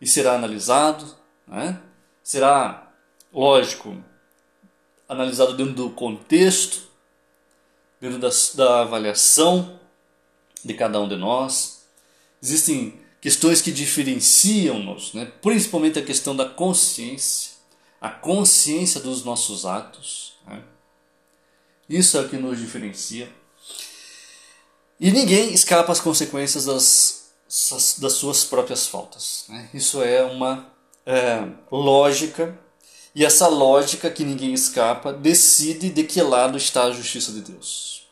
e 0.00 0.06
será 0.06 0.34
analisado, 0.34 1.16
né? 1.46 1.80
será, 2.22 2.92
lógico, 3.32 4.02
analisado 5.08 5.56
dentro 5.56 5.74
do 5.74 5.90
contexto, 5.90 6.82
dentro 8.00 8.18
da, 8.18 8.30
da 8.54 8.80
avaliação 8.82 9.78
de 10.64 10.74
cada 10.74 11.00
um 11.00 11.08
de 11.08 11.16
nós. 11.16 11.84
Existem 12.42 13.00
questões 13.20 13.60
que 13.60 13.70
diferenciam-nos, 13.70 15.12
né? 15.14 15.30
principalmente 15.42 15.98
a 15.98 16.04
questão 16.04 16.34
da 16.34 16.48
consciência, 16.48 17.49
a 18.00 18.08
consciência 18.08 19.00
dos 19.00 19.24
nossos 19.24 19.66
atos. 19.66 20.34
Né? 20.46 20.62
Isso 21.88 22.16
é 22.16 22.20
o 22.22 22.28
que 22.28 22.36
nos 22.36 22.58
diferencia. 22.58 23.30
E 24.98 25.10
ninguém 25.10 25.52
escapa 25.52 25.92
às 25.92 26.00
consequências 26.00 26.64
das, 26.64 27.32
das 27.98 28.12
suas 28.14 28.44
próprias 28.44 28.86
faltas. 28.86 29.44
Né? 29.48 29.68
Isso 29.74 30.02
é 30.02 30.22
uma 30.22 30.70
é, 31.04 31.46
lógica, 31.70 32.58
e 33.14 33.24
essa 33.24 33.48
lógica 33.48 34.10
que 34.10 34.24
ninguém 34.24 34.52
escapa 34.54 35.12
decide 35.12 35.90
de 35.90 36.04
que 36.04 36.22
lado 36.22 36.56
está 36.56 36.84
a 36.84 36.92
justiça 36.92 37.32
de 37.32 37.40
Deus. 37.40 38.06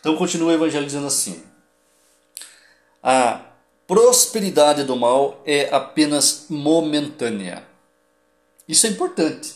Então 0.00 0.16
continua 0.16 0.50
o 0.50 0.54
evangelho 0.54 0.86
dizendo 0.86 1.06
assim: 1.06 1.42
A 3.02 3.42
prosperidade 3.86 4.84
do 4.84 4.96
mal 4.96 5.40
é 5.44 5.68
apenas 5.72 6.46
momentânea. 6.48 7.67
Isso 8.68 8.86
é 8.86 8.90
importante. 8.90 9.54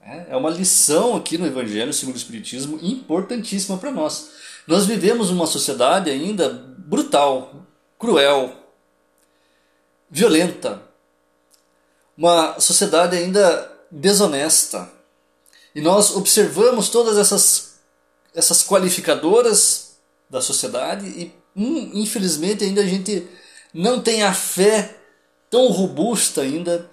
Né? 0.00 0.26
É 0.30 0.36
uma 0.36 0.50
lição 0.50 1.14
aqui 1.14 1.36
no 1.36 1.46
Evangelho 1.46 1.92
segundo 1.92 2.14
o 2.14 2.18
Espiritismo 2.18 2.78
importantíssima 2.82 3.76
para 3.76 3.92
nós. 3.92 4.30
Nós 4.66 4.86
vivemos 4.86 5.30
uma 5.30 5.46
sociedade 5.46 6.10
ainda 6.10 6.48
brutal, 6.78 7.66
cruel, 7.98 8.52
violenta, 10.10 10.82
uma 12.16 12.58
sociedade 12.58 13.16
ainda 13.16 13.70
desonesta. 13.90 14.90
E 15.74 15.80
nós 15.80 16.16
observamos 16.16 16.88
todas 16.88 17.18
essas 17.18 17.76
essas 18.34 18.62
qualificadoras 18.62 19.96
da 20.28 20.42
sociedade 20.42 21.06
e 21.06 21.32
hum, 21.56 21.90
infelizmente 21.94 22.62
ainda 22.62 22.82
a 22.82 22.86
gente 22.86 23.26
não 23.72 24.00
tem 24.00 24.22
a 24.22 24.34
fé 24.34 24.94
tão 25.48 25.68
robusta 25.68 26.42
ainda 26.42 26.90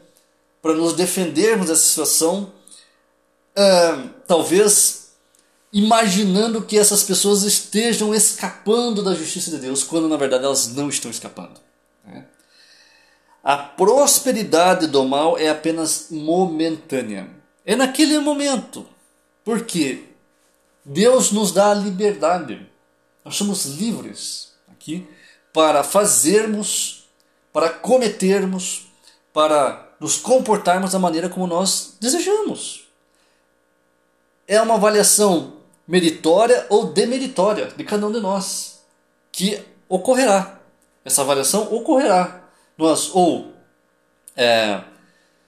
para 0.63 0.73
nos 0.73 0.93
defendermos 0.93 1.67
dessa 1.67 1.83
situação, 1.83 2.51
talvez 4.25 5.11
imaginando 5.73 6.61
que 6.61 6.79
essas 6.79 7.03
pessoas 7.03 7.43
estejam 7.43 8.15
escapando 8.15 9.03
da 9.03 9.13
justiça 9.13 9.51
de 9.51 9.57
Deus, 9.57 9.83
quando 9.83 10.07
na 10.07 10.15
verdade 10.15 10.45
elas 10.45 10.69
não 10.69 10.87
estão 10.87 11.11
escapando. 11.11 11.59
Né? 12.05 12.25
A 13.43 13.57
prosperidade 13.57 14.87
do 14.87 15.03
mal 15.03 15.37
é 15.37 15.49
apenas 15.49 16.07
momentânea. 16.09 17.29
É 17.65 17.75
naquele 17.75 18.17
momento. 18.19 18.87
Por 19.43 19.65
quê? 19.65 20.05
Deus 20.85 21.31
nos 21.31 21.51
dá 21.51 21.71
a 21.71 21.75
liberdade. 21.75 22.65
Nós 23.25 23.35
somos 23.35 23.65
livres 23.65 24.53
aqui 24.71 25.05
para 25.51 25.83
fazermos, 25.83 27.09
para 27.51 27.69
cometermos, 27.69 28.87
para 29.33 29.92
nos 30.03 30.17
comportarmos 30.17 30.91
da 30.91 30.99
maneira 30.99 31.29
como 31.29 31.47
nós 31.47 31.95
desejamos. 31.97 32.89
É 34.45 34.59
uma 34.61 34.73
avaliação 34.73 35.53
meritória 35.87 36.65
ou 36.69 36.87
demeritória 36.87 37.67
de 37.67 37.85
cada 37.85 38.05
um 38.05 38.11
de 38.11 38.19
nós 38.19 38.83
que 39.31 39.61
ocorrerá. 39.87 40.59
Essa 41.05 41.21
avaliação 41.21 41.73
ocorrerá. 41.73 42.43
Nós 42.77 43.11
ou 43.13 43.53
é, 44.35 44.81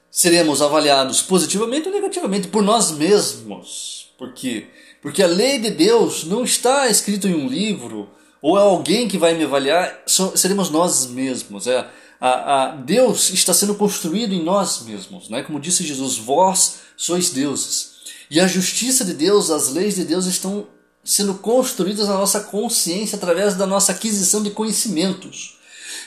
seremos 0.10 0.62
avaliados 0.62 1.22
positivamente 1.22 1.90
ou 1.90 1.94
negativamente 1.94 2.48
por 2.48 2.64
nós 2.64 2.92
mesmos, 2.92 4.14
porque 4.18 4.70
porque 5.02 5.22
a 5.22 5.28
lei 5.28 5.60
de 5.60 5.70
Deus 5.70 6.24
não 6.24 6.46
está 6.46 6.88
escrito 6.88 7.28
em 7.28 7.36
um 7.36 7.50
livro 7.50 8.10
ou 8.42 8.58
é 8.58 8.62
alguém 8.62 9.06
que 9.06 9.18
vai 9.18 9.34
me 9.34 9.44
avaliar, 9.44 10.04
seremos 10.06 10.70
nós 10.70 11.08
mesmos. 11.08 11.68
É, 11.68 11.86
a, 12.20 12.64
a, 12.64 12.72
Deus 12.76 13.30
está 13.30 13.54
sendo 13.54 13.76
construído 13.76 14.34
em 14.34 14.44
nós 14.44 14.84
mesmos. 14.84 15.30
Né? 15.30 15.44
Como 15.44 15.60
disse 15.60 15.86
Jesus, 15.86 16.18
vós 16.18 16.80
sois 16.98 17.30
deuses. 17.30 17.96
E 18.30 18.40
a 18.40 18.48
justiça 18.48 19.06
de 19.06 19.14
Deus, 19.14 19.52
as 19.52 19.70
leis 19.70 19.96
de 19.96 20.04
Deus 20.04 20.26
estão 20.26 20.68
sendo 21.04 21.36
construídas 21.36 22.08
na 22.08 22.16
nossa 22.16 22.40
consciência 22.40 23.16
através 23.16 23.56
da 23.56 23.68
nossa 23.68 23.92
aquisição 23.92 24.42
de 24.42 24.50
conhecimentos. 24.50 25.60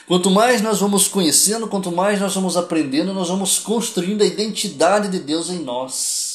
Quanto 0.07 0.29
mais 0.29 0.61
nós 0.61 0.79
vamos 0.79 1.07
conhecendo, 1.07 1.67
quanto 1.67 1.91
mais 1.91 2.19
nós 2.19 2.33
vamos 2.33 2.57
aprendendo, 2.57 3.13
nós 3.13 3.29
vamos 3.29 3.59
construindo 3.59 4.21
a 4.23 4.25
identidade 4.25 5.07
de 5.07 5.19
Deus 5.19 5.49
em 5.49 5.59
nós 5.59 6.29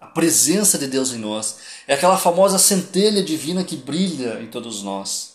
a 0.00 0.06
presença 0.06 0.78
de 0.78 0.86
Deus 0.86 1.12
em 1.12 1.18
nós. 1.18 1.58
É 1.86 1.94
aquela 1.94 2.16
famosa 2.16 2.58
centelha 2.58 3.22
divina 3.22 3.62
que 3.62 3.76
brilha 3.76 4.40
em 4.40 4.46
todos 4.46 4.82
nós. 4.82 5.29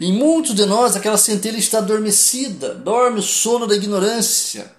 Em 0.00 0.12
muitos 0.12 0.54
de 0.54 0.66
nós, 0.66 0.96
aquela 0.96 1.16
centelha 1.16 1.56
está 1.56 1.78
adormecida, 1.78 2.74
dorme 2.74 3.20
o 3.20 3.22
sono 3.22 3.66
da 3.66 3.76
ignorância. 3.76 4.72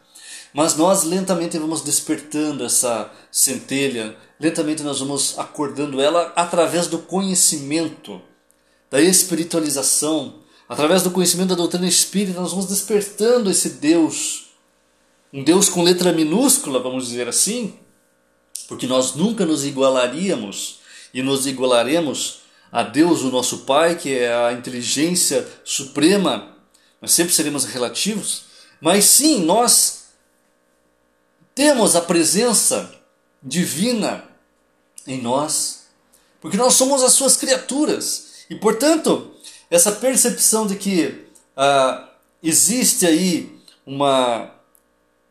Mas 0.53 0.75
nós 0.75 1.03
lentamente 1.03 1.57
vamos 1.57 1.81
despertando 1.81 2.63
essa 2.63 3.11
centelha, 3.31 4.15
lentamente 4.39 4.83
nós 4.83 4.99
vamos 4.99 5.37
acordando 5.37 6.01
ela 6.01 6.31
através 6.35 6.87
do 6.87 6.99
conhecimento, 6.99 8.21
da 8.89 9.01
espiritualização, 9.01 10.35
através 10.67 11.03
do 11.03 11.11
conhecimento 11.11 11.49
da 11.49 11.55
doutrina 11.55 11.87
espírita, 11.87 12.39
nós 12.39 12.51
vamos 12.51 12.67
despertando 12.67 13.51
esse 13.51 13.71
Deus, 13.71 14.45
um 15.33 15.43
Deus 15.43 15.67
com 15.67 15.83
letra 15.83 16.13
minúscula, 16.13 16.79
vamos 16.79 17.07
dizer 17.07 17.27
assim, 17.27 17.73
porque 18.67 18.87
nós 18.87 19.13
nunca 19.13 19.45
nos 19.45 19.65
igualaríamos 19.65 20.79
e 21.13 21.21
nos 21.21 21.45
igualaremos 21.45 22.44
a 22.75 22.83
Deus, 22.83 23.21
o 23.21 23.31
nosso 23.31 23.59
Pai, 23.59 23.95
que 23.95 24.13
é 24.13 24.35
a 24.35 24.51
inteligência 24.51 25.47
suprema, 25.63 26.57
nós 27.01 27.11
sempre 27.11 27.33
seremos 27.33 27.63
relativos, 27.63 28.47
mas 28.81 29.05
sim, 29.05 29.45
nós 29.45 30.07
temos 31.53 31.95
a 31.95 32.01
presença 32.01 32.93
divina 33.41 34.25
em 35.07 35.21
nós, 35.21 35.85
porque 36.41 36.57
nós 36.57 36.73
somos 36.73 37.01
as 37.01 37.13
suas 37.13 37.37
criaturas, 37.37 38.45
e 38.49 38.55
portanto, 38.55 39.31
essa 39.71 39.93
percepção 39.93 40.67
de 40.67 40.75
que 40.75 41.27
ah, 41.55 42.09
existe 42.43 43.05
aí 43.07 43.57
uma, 43.85 44.51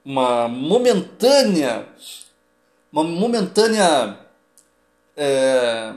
uma 0.02 0.48
momentânea 0.48 1.86
uma 2.94 3.02
momentânea, 3.02 4.20
é, 5.16 5.92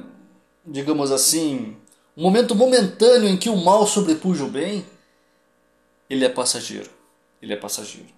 digamos 0.67 1.11
assim, 1.11 1.77
um 2.15 2.23
momento 2.23 2.53
momentâneo 2.53 3.29
em 3.29 3.37
que 3.37 3.49
o 3.49 3.55
mal 3.55 3.87
sobrepuja 3.87 4.43
o 4.43 4.49
bem, 4.49 4.85
ele 6.09 6.25
é 6.25 6.29
passageiro. 6.29 6.89
ele 7.41 7.53
é 7.53 7.57
passageiro. 7.57 8.09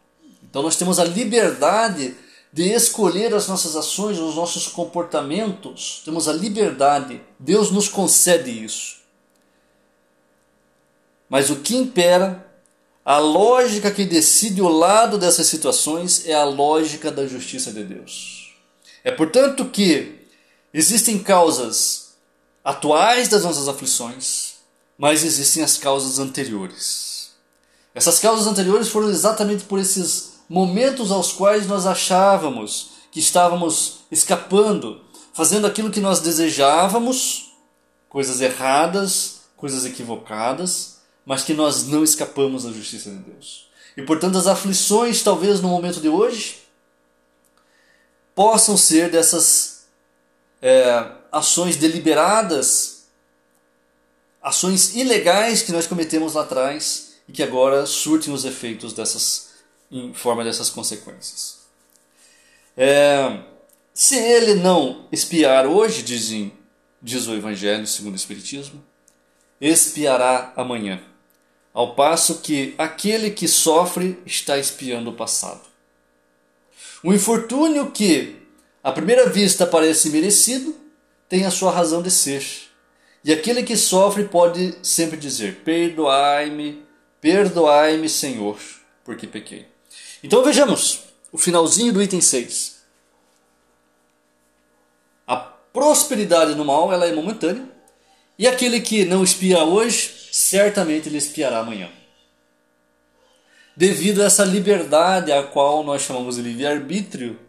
Então 0.44 0.62
nós 0.62 0.76
temos 0.76 1.00
a 1.00 1.04
liberdade 1.04 2.16
de 2.52 2.64
escolher 2.64 3.34
as 3.36 3.48
nossas 3.48 3.76
ações, 3.76 4.18
os 4.18 4.36
nossos 4.36 4.68
comportamentos. 4.68 6.02
Temos 6.04 6.28
a 6.28 6.34
liberdade. 6.34 7.22
Deus 7.38 7.70
nos 7.70 7.88
concede 7.88 8.50
isso. 8.50 8.98
Mas 11.30 11.50
o 11.50 11.58
que 11.58 11.76
impera, 11.76 12.48
a 13.06 13.20
lógica 13.20 13.92
que 13.92 14.06
decide 14.06 14.62
o 14.62 14.70
lado 14.70 15.18
dessas 15.18 15.46
situações 15.46 16.28
é 16.28 16.34
a 16.34 16.44
lógica 16.44 17.12
da 17.12 17.28
justiça 17.28 17.72
de 17.72 17.84
Deus. 17.84 18.56
É 19.04 19.12
portanto 19.12 19.66
que 19.66 20.26
existem 20.74 21.20
causas 21.20 21.99
atuais 22.70 23.28
das 23.28 23.44
nossas 23.44 23.68
aflições, 23.68 24.54
mas 24.96 25.24
existem 25.24 25.64
as 25.64 25.76
causas 25.76 26.20
anteriores. 26.20 27.32
Essas 27.96 28.20
causas 28.20 28.46
anteriores 28.46 28.90
foram 28.90 29.10
exatamente 29.10 29.64
por 29.64 29.80
esses 29.80 30.34
momentos 30.48 31.12
aos 31.12 31.32
quais 31.32 31.66
nós 31.66 31.88
achávamos 31.88 32.92
que 33.12 33.20
estávamos 33.20 34.02
escapando, 34.12 35.02
fazendo 35.34 35.66
aquilo 35.66 35.90
que 35.90 36.00
nós 36.00 36.20
desejávamos, 36.20 37.54
coisas 38.08 38.40
erradas, 38.40 39.42
coisas 39.58 39.84
equivocadas, 39.84 41.00
mas 41.26 41.44
que 41.44 41.56
nós 41.56 41.88
não 41.88 42.04
escapamos 42.04 42.66
da 42.66 42.72
justiça 42.72 43.10
de 43.10 43.18
Deus. 43.18 43.68
E 43.98 44.04
portanto, 44.04 44.38
as 44.38 44.46
aflições, 44.46 45.24
talvez 45.24 45.60
no 45.60 45.70
momento 45.70 46.00
de 46.00 46.08
hoje, 46.08 46.60
possam 48.36 48.78
ser 48.78 49.10
dessas 49.10 49.88
é, 50.62 51.19
ações 51.32 51.76
deliberadas, 51.76 53.08
ações 54.42 54.96
ilegais 54.96 55.62
que 55.62 55.72
nós 55.72 55.86
cometemos 55.86 56.34
lá 56.34 56.42
atrás 56.42 57.16
e 57.28 57.32
que 57.32 57.44
agora 57.44 57.86
surtem 57.86 58.34
os 58.34 58.46
efeitos 58.46 58.94
dessas, 58.94 59.50
em 59.92 60.14
forma 60.14 60.44
dessas 60.44 60.70
consequências. 60.70 61.60
É, 62.76 63.40
se 63.94 64.16
ele 64.16 64.56
não 64.56 65.08
espiar 65.12 65.68
hoje, 65.68 66.02
dizem, 66.02 66.54
diz 67.02 67.28
o 67.28 67.34
Evangelho 67.34 67.86
segundo 67.86 68.14
o 68.14 68.18
Espiritismo, 68.18 68.84
espiará 69.60 70.54
amanhã 70.56 71.02
ao 71.74 71.96
passo 71.96 72.40
que 72.40 72.74
aquele 72.78 73.32
que 73.32 73.48
sofre 73.48 74.18
está 74.26 74.58
espiando 74.58 75.12
o 75.12 75.16
passado. 75.16 75.62
Um 77.04 77.14
infortúnio 77.14 77.92
que, 77.92 78.36
à 78.84 78.92
primeira 78.92 79.30
vista, 79.30 79.66
parece 79.66 80.10
merecido, 80.10 80.76
tem 81.30 81.46
a 81.46 81.52
sua 81.52 81.72
razão 81.72 82.02
de 82.02 82.10
ser. 82.10 82.44
E 83.24 83.32
aquele 83.32 83.62
que 83.62 83.78
sofre 83.78 84.24
pode 84.26 84.76
sempre 84.82 85.16
dizer: 85.16 85.62
Perdoai-me, 85.64 86.84
perdoai-me, 87.22 88.10
Senhor, 88.10 88.60
porque 89.06 89.28
pequei. 89.28 89.68
Então 90.24 90.44
vejamos 90.44 91.02
o 91.32 91.38
finalzinho 91.38 91.94
do 91.94 92.02
item 92.02 92.20
6. 92.20 92.80
A 95.28 95.38
prosperidade 95.38 96.56
no 96.56 96.66
mal 96.66 96.92
ela 96.92 97.06
é 97.06 97.14
momentânea, 97.14 97.70
e 98.38 98.48
aquele 98.48 98.82
que 98.82 99.06
não 99.06 99.24
espia 99.24 99.64
hoje 99.64 100.30
certamente 100.32 101.08
ele 101.08 101.18
espiará 101.18 101.60
amanhã. 101.60 101.90
Devido 103.76 104.22
a 104.22 104.26
essa 104.26 104.44
liberdade 104.44 105.32
a 105.32 105.44
qual 105.44 105.84
nós 105.84 106.02
chamamos 106.02 106.36
de 106.36 106.42
livre-arbítrio 106.42 107.40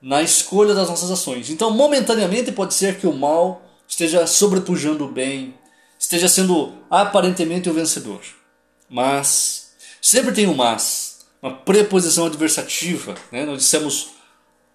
na 0.00 0.22
escolha 0.22 0.74
das 0.74 0.88
nossas 0.88 1.10
ações. 1.10 1.50
Então, 1.50 1.70
momentaneamente, 1.70 2.52
pode 2.52 2.74
ser 2.74 2.98
que 2.98 3.06
o 3.06 3.12
mal 3.12 3.62
esteja 3.86 4.26
sobrepujando 4.26 5.04
o 5.04 5.08
bem, 5.08 5.54
esteja 5.98 6.28
sendo 6.28 6.72
aparentemente 6.88 7.68
o 7.68 7.74
vencedor. 7.74 8.20
Mas, 8.88 9.72
sempre 10.00 10.32
tem 10.32 10.46
um 10.46 10.54
mas, 10.54 11.26
uma 11.42 11.54
preposição 11.54 12.26
adversativa. 12.26 13.14
Né? 13.30 13.44
Nós 13.44 13.58
dissemos 13.58 14.10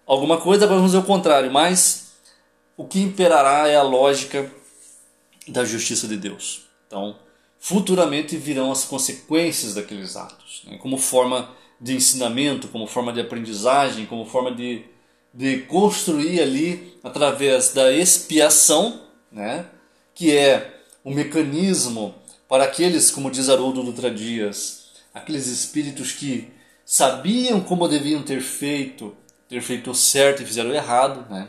alguma 0.06 0.38
coisa, 0.38 0.64
agora 0.64 0.78
vamos 0.78 0.92
dizer 0.92 1.02
o 1.02 1.06
contrário, 1.06 1.50
mas 1.50 2.12
o 2.76 2.86
que 2.86 3.00
imperará 3.00 3.68
é 3.68 3.76
a 3.76 3.82
lógica 3.82 4.50
da 5.48 5.64
justiça 5.64 6.06
de 6.06 6.16
Deus. 6.16 6.62
Então, 6.86 7.18
futuramente 7.58 8.36
virão 8.36 8.70
as 8.70 8.84
consequências 8.84 9.74
daqueles 9.74 10.16
atos, 10.16 10.62
né? 10.66 10.78
como 10.78 10.98
forma 10.98 11.50
de 11.80 11.94
ensinamento, 11.94 12.68
como 12.68 12.86
forma 12.86 13.12
de 13.12 13.20
aprendizagem, 13.20 14.06
como 14.06 14.24
forma 14.24 14.52
de, 14.52 14.84
de 15.36 15.58
construir 15.58 16.40
ali, 16.40 16.98
através 17.04 17.74
da 17.74 17.92
expiação, 17.92 19.02
né? 19.30 19.66
que 20.14 20.34
é 20.34 20.80
um 21.04 21.12
mecanismo 21.12 22.14
para 22.48 22.64
aqueles, 22.64 23.10
como 23.10 23.30
diz 23.30 23.50
Haroldo 23.50 23.82
Dutra 23.82 24.10
Dias, 24.10 24.86
aqueles 25.12 25.46
espíritos 25.46 26.12
que 26.12 26.48
sabiam 26.86 27.60
como 27.60 27.86
deviam 27.86 28.22
ter 28.22 28.40
feito, 28.40 29.14
ter 29.46 29.60
feito 29.60 29.94
certo 29.94 30.42
e 30.42 30.46
fizeram 30.46 30.72
errado, 30.72 31.30
né? 31.30 31.48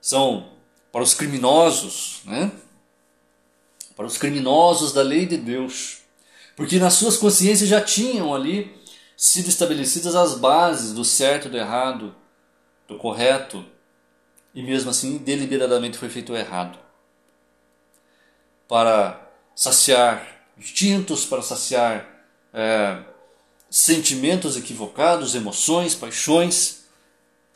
São 0.00 0.52
para 0.92 1.02
os 1.02 1.12
criminosos, 1.12 2.20
né? 2.24 2.52
para 3.96 4.06
os 4.06 4.16
criminosos 4.16 4.92
da 4.92 5.02
lei 5.02 5.26
de 5.26 5.36
Deus, 5.36 6.02
porque 6.54 6.78
nas 6.78 6.94
suas 6.94 7.16
consciências 7.16 7.68
já 7.68 7.80
tinham 7.80 8.32
ali 8.32 8.72
sido 9.16 9.48
estabelecidas 9.48 10.14
as 10.14 10.38
bases 10.38 10.92
do 10.92 11.04
certo, 11.04 11.48
do 11.48 11.56
errado, 11.56 12.14
do 12.88 12.96
correto, 12.96 13.64
e 14.54 14.62
mesmo 14.62 14.90
assim 14.90 15.18
deliberadamente 15.18 15.98
foi 15.98 16.08
feito 16.08 16.34
errado. 16.34 16.78
Para 18.68 19.20
saciar 19.54 20.26
instintos, 20.56 21.24
para 21.24 21.42
saciar 21.42 22.08
é, 22.52 22.98
sentimentos 23.70 24.56
equivocados, 24.56 25.34
emoções, 25.34 25.94
paixões, 25.94 26.84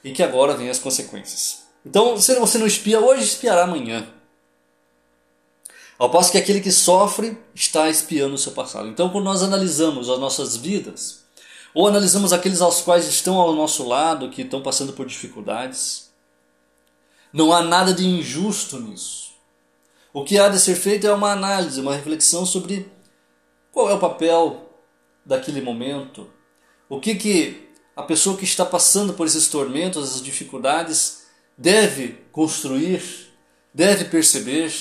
e 0.02 0.12
que 0.12 0.22
agora 0.22 0.56
vem 0.56 0.70
as 0.70 0.78
consequências. 0.78 1.64
Então, 1.84 2.18
se 2.20 2.38
você 2.38 2.58
não 2.58 2.66
espia 2.66 3.00
hoje, 3.00 3.24
espiará 3.24 3.64
amanhã. 3.64 4.06
Ao 5.98 6.10
passo 6.10 6.32
que 6.32 6.38
aquele 6.38 6.60
que 6.60 6.72
sofre 6.72 7.38
está 7.54 7.88
espiando 7.88 8.34
o 8.34 8.38
seu 8.38 8.52
passado. 8.52 8.88
Então, 8.88 9.10
quando 9.10 9.24
nós 9.24 9.42
analisamos 9.42 10.08
as 10.08 10.18
nossas 10.18 10.56
vidas, 10.56 11.19
ou 11.74 11.86
analisamos 11.86 12.32
aqueles 12.32 12.60
aos 12.60 12.82
quais 12.82 13.06
estão 13.06 13.38
ao 13.38 13.54
nosso 13.54 13.86
lado, 13.86 14.30
que 14.30 14.42
estão 14.42 14.62
passando 14.62 14.92
por 14.92 15.06
dificuldades, 15.06 16.10
não 17.32 17.52
há 17.52 17.62
nada 17.62 17.94
de 17.94 18.04
injusto 18.04 18.80
nisso. 18.80 19.30
O 20.12 20.24
que 20.24 20.38
há 20.38 20.48
de 20.48 20.58
ser 20.58 20.74
feito 20.74 21.06
é 21.06 21.12
uma 21.12 21.30
análise, 21.30 21.80
uma 21.80 21.94
reflexão 21.94 22.44
sobre 22.44 22.90
qual 23.70 23.88
é 23.88 23.94
o 23.94 24.00
papel 24.00 24.68
daquele 25.24 25.60
momento, 25.60 26.28
o 26.88 27.00
que, 27.00 27.14
que 27.14 27.70
a 27.94 28.02
pessoa 28.02 28.36
que 28.36 28.44
está 28.44 28.64
passando 28.64 29.12
por 29.12 29.26
esses 29.26 29.46
tormentos, 29.46 30.08
essas 30.08 30.22
dificuldades, 30.22 31.26
deve 31.56 32.18
construir, 32.32 33.02
deve 33.72 34.06
perceber. 34.06 34.72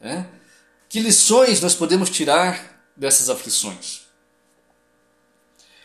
Né? 0.00 0.28
Que 0.88 1.00
lições 1.00 1.60
nós 1.60 1.74
podemos 1.74 2.08
tirar 2.08 2.84
dessas 2.96 3.28
aflições? 3.28 4.05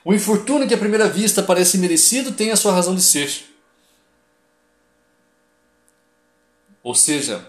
O 0.04 0.14
infortúnio 0.14 0.68
que 0.68 0.74
à 0.74 0.78
primeira 0.78 1.08
vista 1.08 1.44
parece 1.44 1.78
merecido 1.78 2.32
tem 2.32 2.52
a 2.52 2.56
sua 2.56 2.72
razão 2.72 2.96
de 2.96 3.02
ser. 3.02 3.46
Ou 6.84 6.96
seja, 6.96 7.48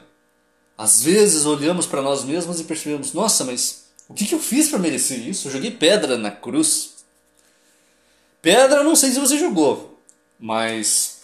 às 0.77 1.03
vezes 1.03 1.47
olhamos 1.47 1.87
para 1.87 2.03
nós 2.03 2.25
mesmos 2.25 2.61
e 2.61 2.65
percebemos: 2.65 3.13
nossa, 3.13 3.45
mas 3.45 3.87
o 4.09 4.15
que, 4.15 4.33
eu 4.35 4.39
fiz 4.39 4.69
para 4.69 4.79
merecer 4.79 5.27
isso? 5.27 5.49
Eu 5.49 5.53
joguei 5.53 5.71
pedra 5.71 6.19
na 6.19 6.31
cruz. 6.31 7.05
Pedra, 8.43 8.83
não 8.83 8.97
sei 8.97 9.13
se 9.13 9.21
você 9.21 9.39
jogou, 9.39 9.99
mas 10.39 11.23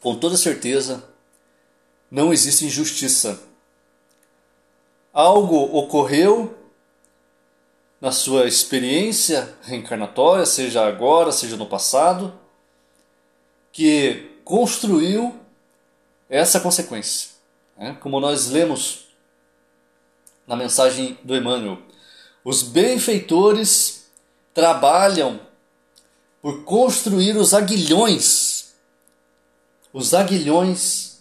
com 0.00 0.14
toda 0.14 0.36
certeza 0.36 1.02
não 2.10 2.32
existe 2.32 2.64
injustiça 2.64 3.42
algo 5.12 5.56
ocorreu 5.76 6.57
na 8.00 8.12
sua 8.12 8.46
experiência 8.46 9.56
reencarnatória, 9.62 10.46
seja 10.46 10.86
agora, 10.86 11.32
seja 11.32 11.56
no 11.56 11.66
passado, 11.66 12.32
que 13.72 14.30
construiu 14.44 15.38
essa 16.28 16.60
consequência. 16.60 17.30
Né? 17.76 17.96
Como 18.00 18.20
nós 18.20 18.48
lemos 18.50 19.06
na 20.46 20.56
mensagem 20.56 21.18
do 21.22 21.36
Emmanuel, 21.36 21.78
os 22.44 22.62
benfeitores 22.62 24.10
trabalham 24.54 25.40
por 26.40 26.64
construir 26.64 27.36
os 27.36 27.52
aguilhões, 27.52 28.74
os 29.92 30.14
aguilhões 30.14 31.18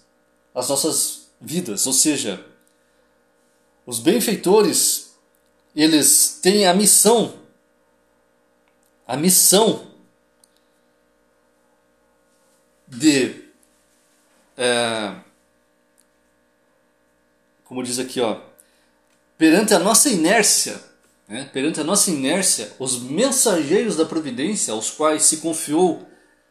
das 0.54 0.70
nossas 0.70 1.28
vidas, 1.40 1.86
ou 1.86 1.94
seja, 1.94 2.44
os 3.86 4.00
benfeitores, 4.00 5.07
eles 5.84 6.40
têm 6.42 6.66
a 6.66 6.74
missão, 6.74 7.36
a 9.08 9.16
missão 9.16 9.92
de, 12.88 13.44
é, 14.58 15.14
como 17.64 17.84
diz 17.84 18.00
aqui, 18.00 18.20
ó, 18.20 18.42
perante 19.38 19.76
a 19.76 19.80
nossa 19.80 20.10
inércia, 20.10 20.82
né, 21.28 21.48
perante 21.54 21.80
a 21.80 21.84
nossa 21.84 22.10
inércia, 22.10 22.74
os 22.80 23.00
mensageiros 23.00 23.96
da 23.96 24.06
providência, 24.06 24.74
aos 24.74 24.90
quais 24.90 25.24
se 25.24 25.38
confiou 25.38 26.08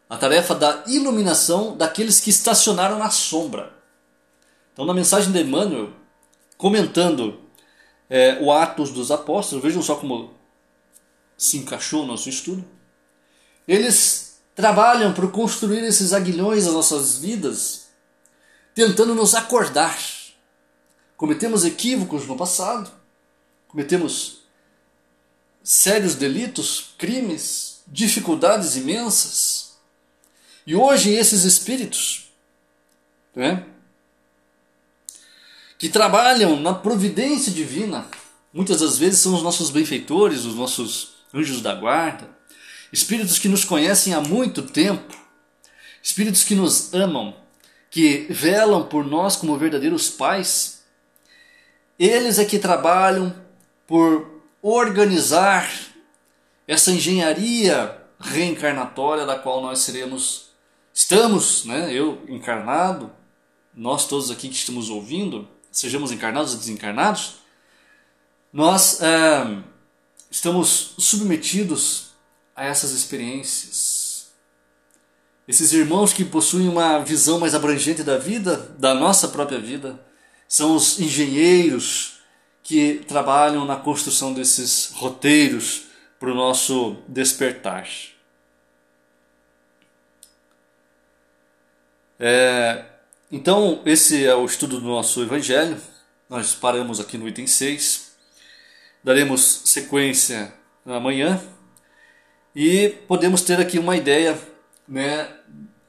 a 0.08 0.16
tarefa 0.16 0.54
da 0.54 0.84
iluminação 0.86 1.76
daqueles 1.76 2.20
que 2.20 2.30
estacionaram 2.30 2.96
na 2.96 3.10
sombra. 3.10 3.74
Então, 4.72 4.84
na 4.84 4.94
mensagem 4.94 5.32
de 5.32 5.40
Emmanuel, 5.40 5.90
comentando 6.56 7.45
é, 8.08 8.38
o 8.40 8.52
Atos 8.52 8.90
dos 8.90 9.10
Apóstolos, 9.10 9.62
vejam 9.62 9.82
só 9.82 9.96
como 9.96 10.34
se 11.36 11.58
encaixou 11.58 12.04
o 12.04 12.06
nosso 12.06 12.28
estudo. 12.28 12.64
Eles 13.66 14.40
trabalham 14.54 15.12
por 15.12 15.30
construir 15.30 15.82
esses 15.84 16.12
aguilhões 16.12 16.64
nas 16.64 16.74
nossas 16.74 17.18
vidas, 17.18 17.88
tentando 18.74 19.14
nos 19.14 19.34
acordar. 19.34 19.98
Cometemos 21.16 21.64
equívocos 21.64 22.26
no 22.26 22.36
passado, 22.36 22.90
cometemos 23.68 24.42
sérios 25.62 26.14
delitos, 26.14 26.94
crimes, 26.96 27.82
dificuldades 27.86 28.76
imensas. 28.76 29.76
E 30.66 30.74
hoje 30.74 31.12
esses 31.12 31.44
espíritos, 31.44 32.32
né, 33.34 33.66
que 35.78 35.88
trabalham 35.88 36.58
na 36.58 36.74
providência 36.74 37.52
divina, 37.52 38.06
muitas 38.52 38.80
das 38.80 38.96
vezes 38.96 39.20
são 39.20 39.34
os 39.34 39.42
nossos 39.42 39.70
benfeitores, 39.70 40.44
os 40.44 40.54
nossos 40.54 41.16
anjos 41.34 41.60
da 41.60 41.74
guarda, 41.74 42.28
espíritos 42.92 43.38
que 43.38 43.48
nos 43.48 43.64
conhecem 43.64 44.14
há 44.14 44.20
muito 44.20 44.62
tempo, 44.62 45.14
espíritos 46.02 46.44
que 46.44 46.54
nos 46.54 46.94
amam, 46.94 47.34
que 47.90 48.26
velam 48.30 48.84
por 48.86 49.04
nós 49.04 49.36
como 49.36 49.58
verdadeiros 49.58 50.08
pais. 50.08 50.84
Eles 51.98 52.38
é 52.38 52.44
que 52.44 52.58
trabalham 52.58 53.34
por 53.86 54.42
organizar 54.62 55.70
essa 56.66 56.90
engenharia 56.90 58.02
reencarnatória 58.18 59.24
da 59.24 59.38
qual 59.38 59.60
nós 59.60 59.80
seremos, 59.80 60.50
estamos, 60.92 61.64
né, 61.64 61.92
eu 61.92 62.22
encarnado, 62.28 63.10
nós 63.74 64.08
todos 64.08 64.30
aqui 64.30 64.48
que 64.48 64.54
estamos 64.54 64.88
ouvindo, 64.88 65.48
sejamos 65.76 66.10
encarnados 66.10 66.52
ou 66.52 66.58
desencarnados, 66.58 67.34
nós 68.50 68.98
estamos 70.30 70.94
submetidos 70.96 72.12
a 72.54 72.64
essas 72.64 72.92
experiências. 72.92 74.28
Esses 75.46 75.74
irmãos 75.74 76.14
que 76.14 76.24
possuem 76.24 76.66
uma 76.66 76.98
visão 77.00 77.38
mais 77.38 77.54
abrangente 77.54 78.02
da 78.02 78.16
vida, 78.16 78.56
da 78.78 78.94
nossa 78.94 79.28
própria 79.28 79.60
vida, 79.60 80.00
são 80.48 80.74
os 80.74 80.98
engenheiros 80.98 82.20
que 82.62 83.04
trabalham 83.06 83.66
na 83.66 83.76
construção 83.76 84.32
desses 84.32 84.92
roteiros 84.94 85.82
para 86.18 86.30
o 86.30 86.34
nosso 86.34 86.96
despertar. 87.06 87.86
É, 92.18 92.95
então, 93.30 93.82
esse 93.84 94.24
é 94.24 94.34
o 94.34 94.44
estudo 94.44 94.80
do 94.80 94.86
nosso 94.86 95.20
Evangelho. 95.20 95.76
Nós 96.30 96.54
paramos 96.54 97.00
aqui 97.00 97.18
no 97.18 97.26
item 97.26 97.46
6. 97.46 98.12
Daremos 99.02 99.62
sequência 99.64 100.52
amanhã 100.84 101.40
e 102.54 102.88
podemos 103.08 103.42
ter 103.42 103.60
aqui 103.60 103.78
uma 103.78 103.96
ideia, 103.96 104.38
né, 104.88 105.28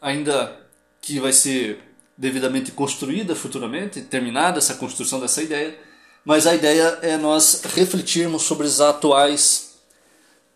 ainda 0.01 0.59
que 0.99 1.19
vai 1.19 1.31
ser 1.31 1.79
devidamente 2.17 2.71
construída 2.71 3.35
futuramente, 3.35 4.01
terminada 4.01 4.57
essa 4.57 4.75
construção 4.75 5.19
dessa 5.19 5.41
ideia, 5.41 5.79
mas 6.25 6.45
a 6.47 6.55
ideia 6.55 6.99
é 7.01 7.15
nós 7.15 7.61
refletirmos 7.63 8.41
sobre 8.43 8.67
as 8.67 8.81
atuais, 8.81 9.79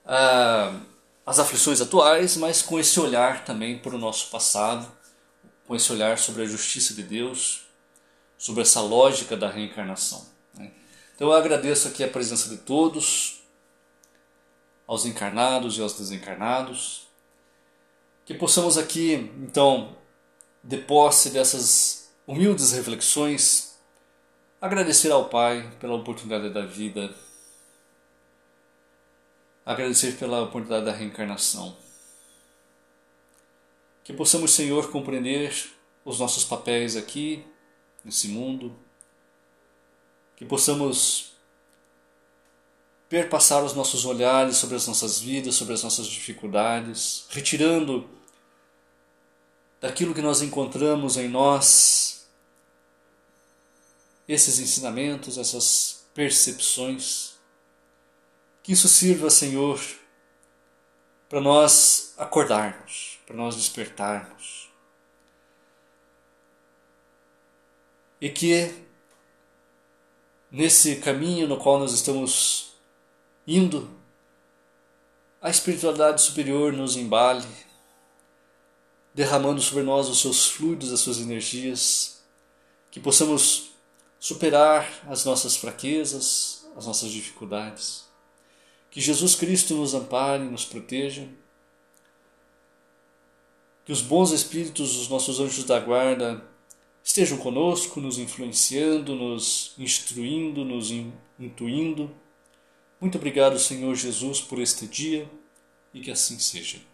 ah, 0.06 0.74
as 1.26 1.40
aflições 1.40 1.80
atuais, 1.80 2.36
mas 2.36 2.62
com 2.62 2.80
esse 2.80 3.00
olhar 3.00 3.46
também 3.46 3.78
para 3.78 3.96
o 3.96 4.00
nosso 4.00 4.30
passado 4.30 4.92
com 5.72 5.76
esse 5.78 5.90
olhar 5.90 6.18
sobre 6.18 6.42
a 6.44 6.46
justiça 6.46 6.94
de 6.94 7.02
Deus, 7.02 7.62
sobre 8.38 8.62
essa 8.62 8.82
lógica 8.82 9.38
da 9.38 9.50
reencarnação. 9.50 10.28
Né? 10.54 10.70
Então 11.16 11.30
eu 11.30 11.34
agradeço 11.34 11.88
aqui 11.88 12.04
a 12.04 12.10
presença 12.10 12.50
de 12.50 12.58
todos, 12.58 13.42
aos 14.86 15.06
encarnados 15.06 15.78
e 15.78 15.82
aos 15.82 15.94
desencarnados, 15.94 17.08
que 18.26 18.34
possamos 18.34 18.78
aqui, 18.78 19.32
então, 19.38 19.96
de 20.62 20.76
posse 20.76 21.30
dessas 21.30 22.12
humildes 22.28 22.74
reflexões, 22.74 23.80
agradecer 24.60 25.10
ao 25.10 25.30
Pai 25.30 25.72
pela 25.80 25.96
oportunidade 25.96 26.50
da 26.50 26.66
vida, 26.66 27.16
agradecer 29.66 30.18
pela 30.18 30.42
oportunidade 30.42 30.84
da 30.84 30.92
reencarnação 30.92 31.78
que 34.04 34.14
possamos, 34.14 34.52
Senhor, 34.54 34.90
compreender 34.92 35.72
os 36.04 36.20
nossos 36.20 36.44
papéis 36.44 36.96
aqui, 36.96 37.46
nesse 38.04 38.28
mundo. 38.28 38.76
Que 40.36 40.46
possamos 40.46 41.34
perpassar 43.08 43.64
os 43.64 43.74
nossos 43.74 44.06
olhares 44.06 44.58
sobre 44.58 44.76
as 44.76 44.88
nossas 44.88 45.20
vidas, 45.20 45.56
sobre 45.56 45.74
as 45.74 45.84
nossas 45.84 46.08
dificuldades, 46.08 47.26
retirando 47.30 48.10
daquilo 49.82 50.14
que 50.14 50.22
nós 50.22 50.42
encontramos 50.42 51.18
em 51.18 51.28
nós 51.28 52.26
esses 54.28 54.60
ensinamentos, 54.60 55.38
essas 55.38 56.06
percepções. 56.14 57.34
Que 58.64 58.72
isso 58.72 58.88
sirva, 58.88 59.30
Senhor, 59.30 59.82
para 61.28 61.42
nós 61.42 62.14
acordarmos, 62.18 63.11
para 63.32 63.38
nós 63.38 63.56
despertarmos. 63.56 64.70
E 68.20 68.30
que 68.30 68.70
nesse 70.52 70.98
caminho 70.98 71.48
no 71.48 71.58
qual 71.58 71.80
nós 71.80 71.94
estamos 71.94 72.74
indo, 73.48 73.90
a 75.42 75.50
espiritualidade 75.50 76.22
superior 76.22 76.74
nos 76.74 76.98
embale, 76.98 77.48
derramando 79.14 79.62
sobre 79.62 79.84
nós 79.84 80.10
os 80.10 80.20
seus 80.20 80.48
fluidos, 80.48 80.92
as 80.92 81.00
suas 81.00 81.18
energias, 81.18 82.22
que 82.92 83.00
possamos 83.00 83.72
superar 84.20 84.88
as 85.08 85.24
nossas 85.24 85.56
fraquezas, 85.56 86.68
as 86.76 86.86
nossas 86.86 87.10
dificuldades 87.10 88.12
que 88.92 89.00
Jesus 89.00 89.36
Cristo 89.36 89.74
nos 89.74 89.96
ampare, 89.96 90.44
nos 90.44 90.66
proteja. 90.66 91.26
Que 93.86 93.92
os 93.92 94.02
bons 94.02 94.32
espíritos, 94.32 94.98
os 94.98 95.08
nossos 95.10 95.40
anjos 95.40 95.64
da 95.64 95.80
guarda, 95.80 96.44
estejam 97.04 97.38
conosco, 97.38 98.00
nos 98.00 98.18
influenciando, 98.18 99.16
nos 99.16 99.74
instruindo, 99.78 100.64
nos 100.64 100.92
intuindo. 101.40 102.12
Muito 103.00 103.18
obrigado, 103.18 103.58
Senhor 103.58 103.96
Jesus, 103.96 104.42
por 104.42 104.60
este 104.60 104.86
dia 104.86 105.30
e 105.94 106.02
que 106.02 106.12
assim 106.12 106.38
seja. 106.38 106.91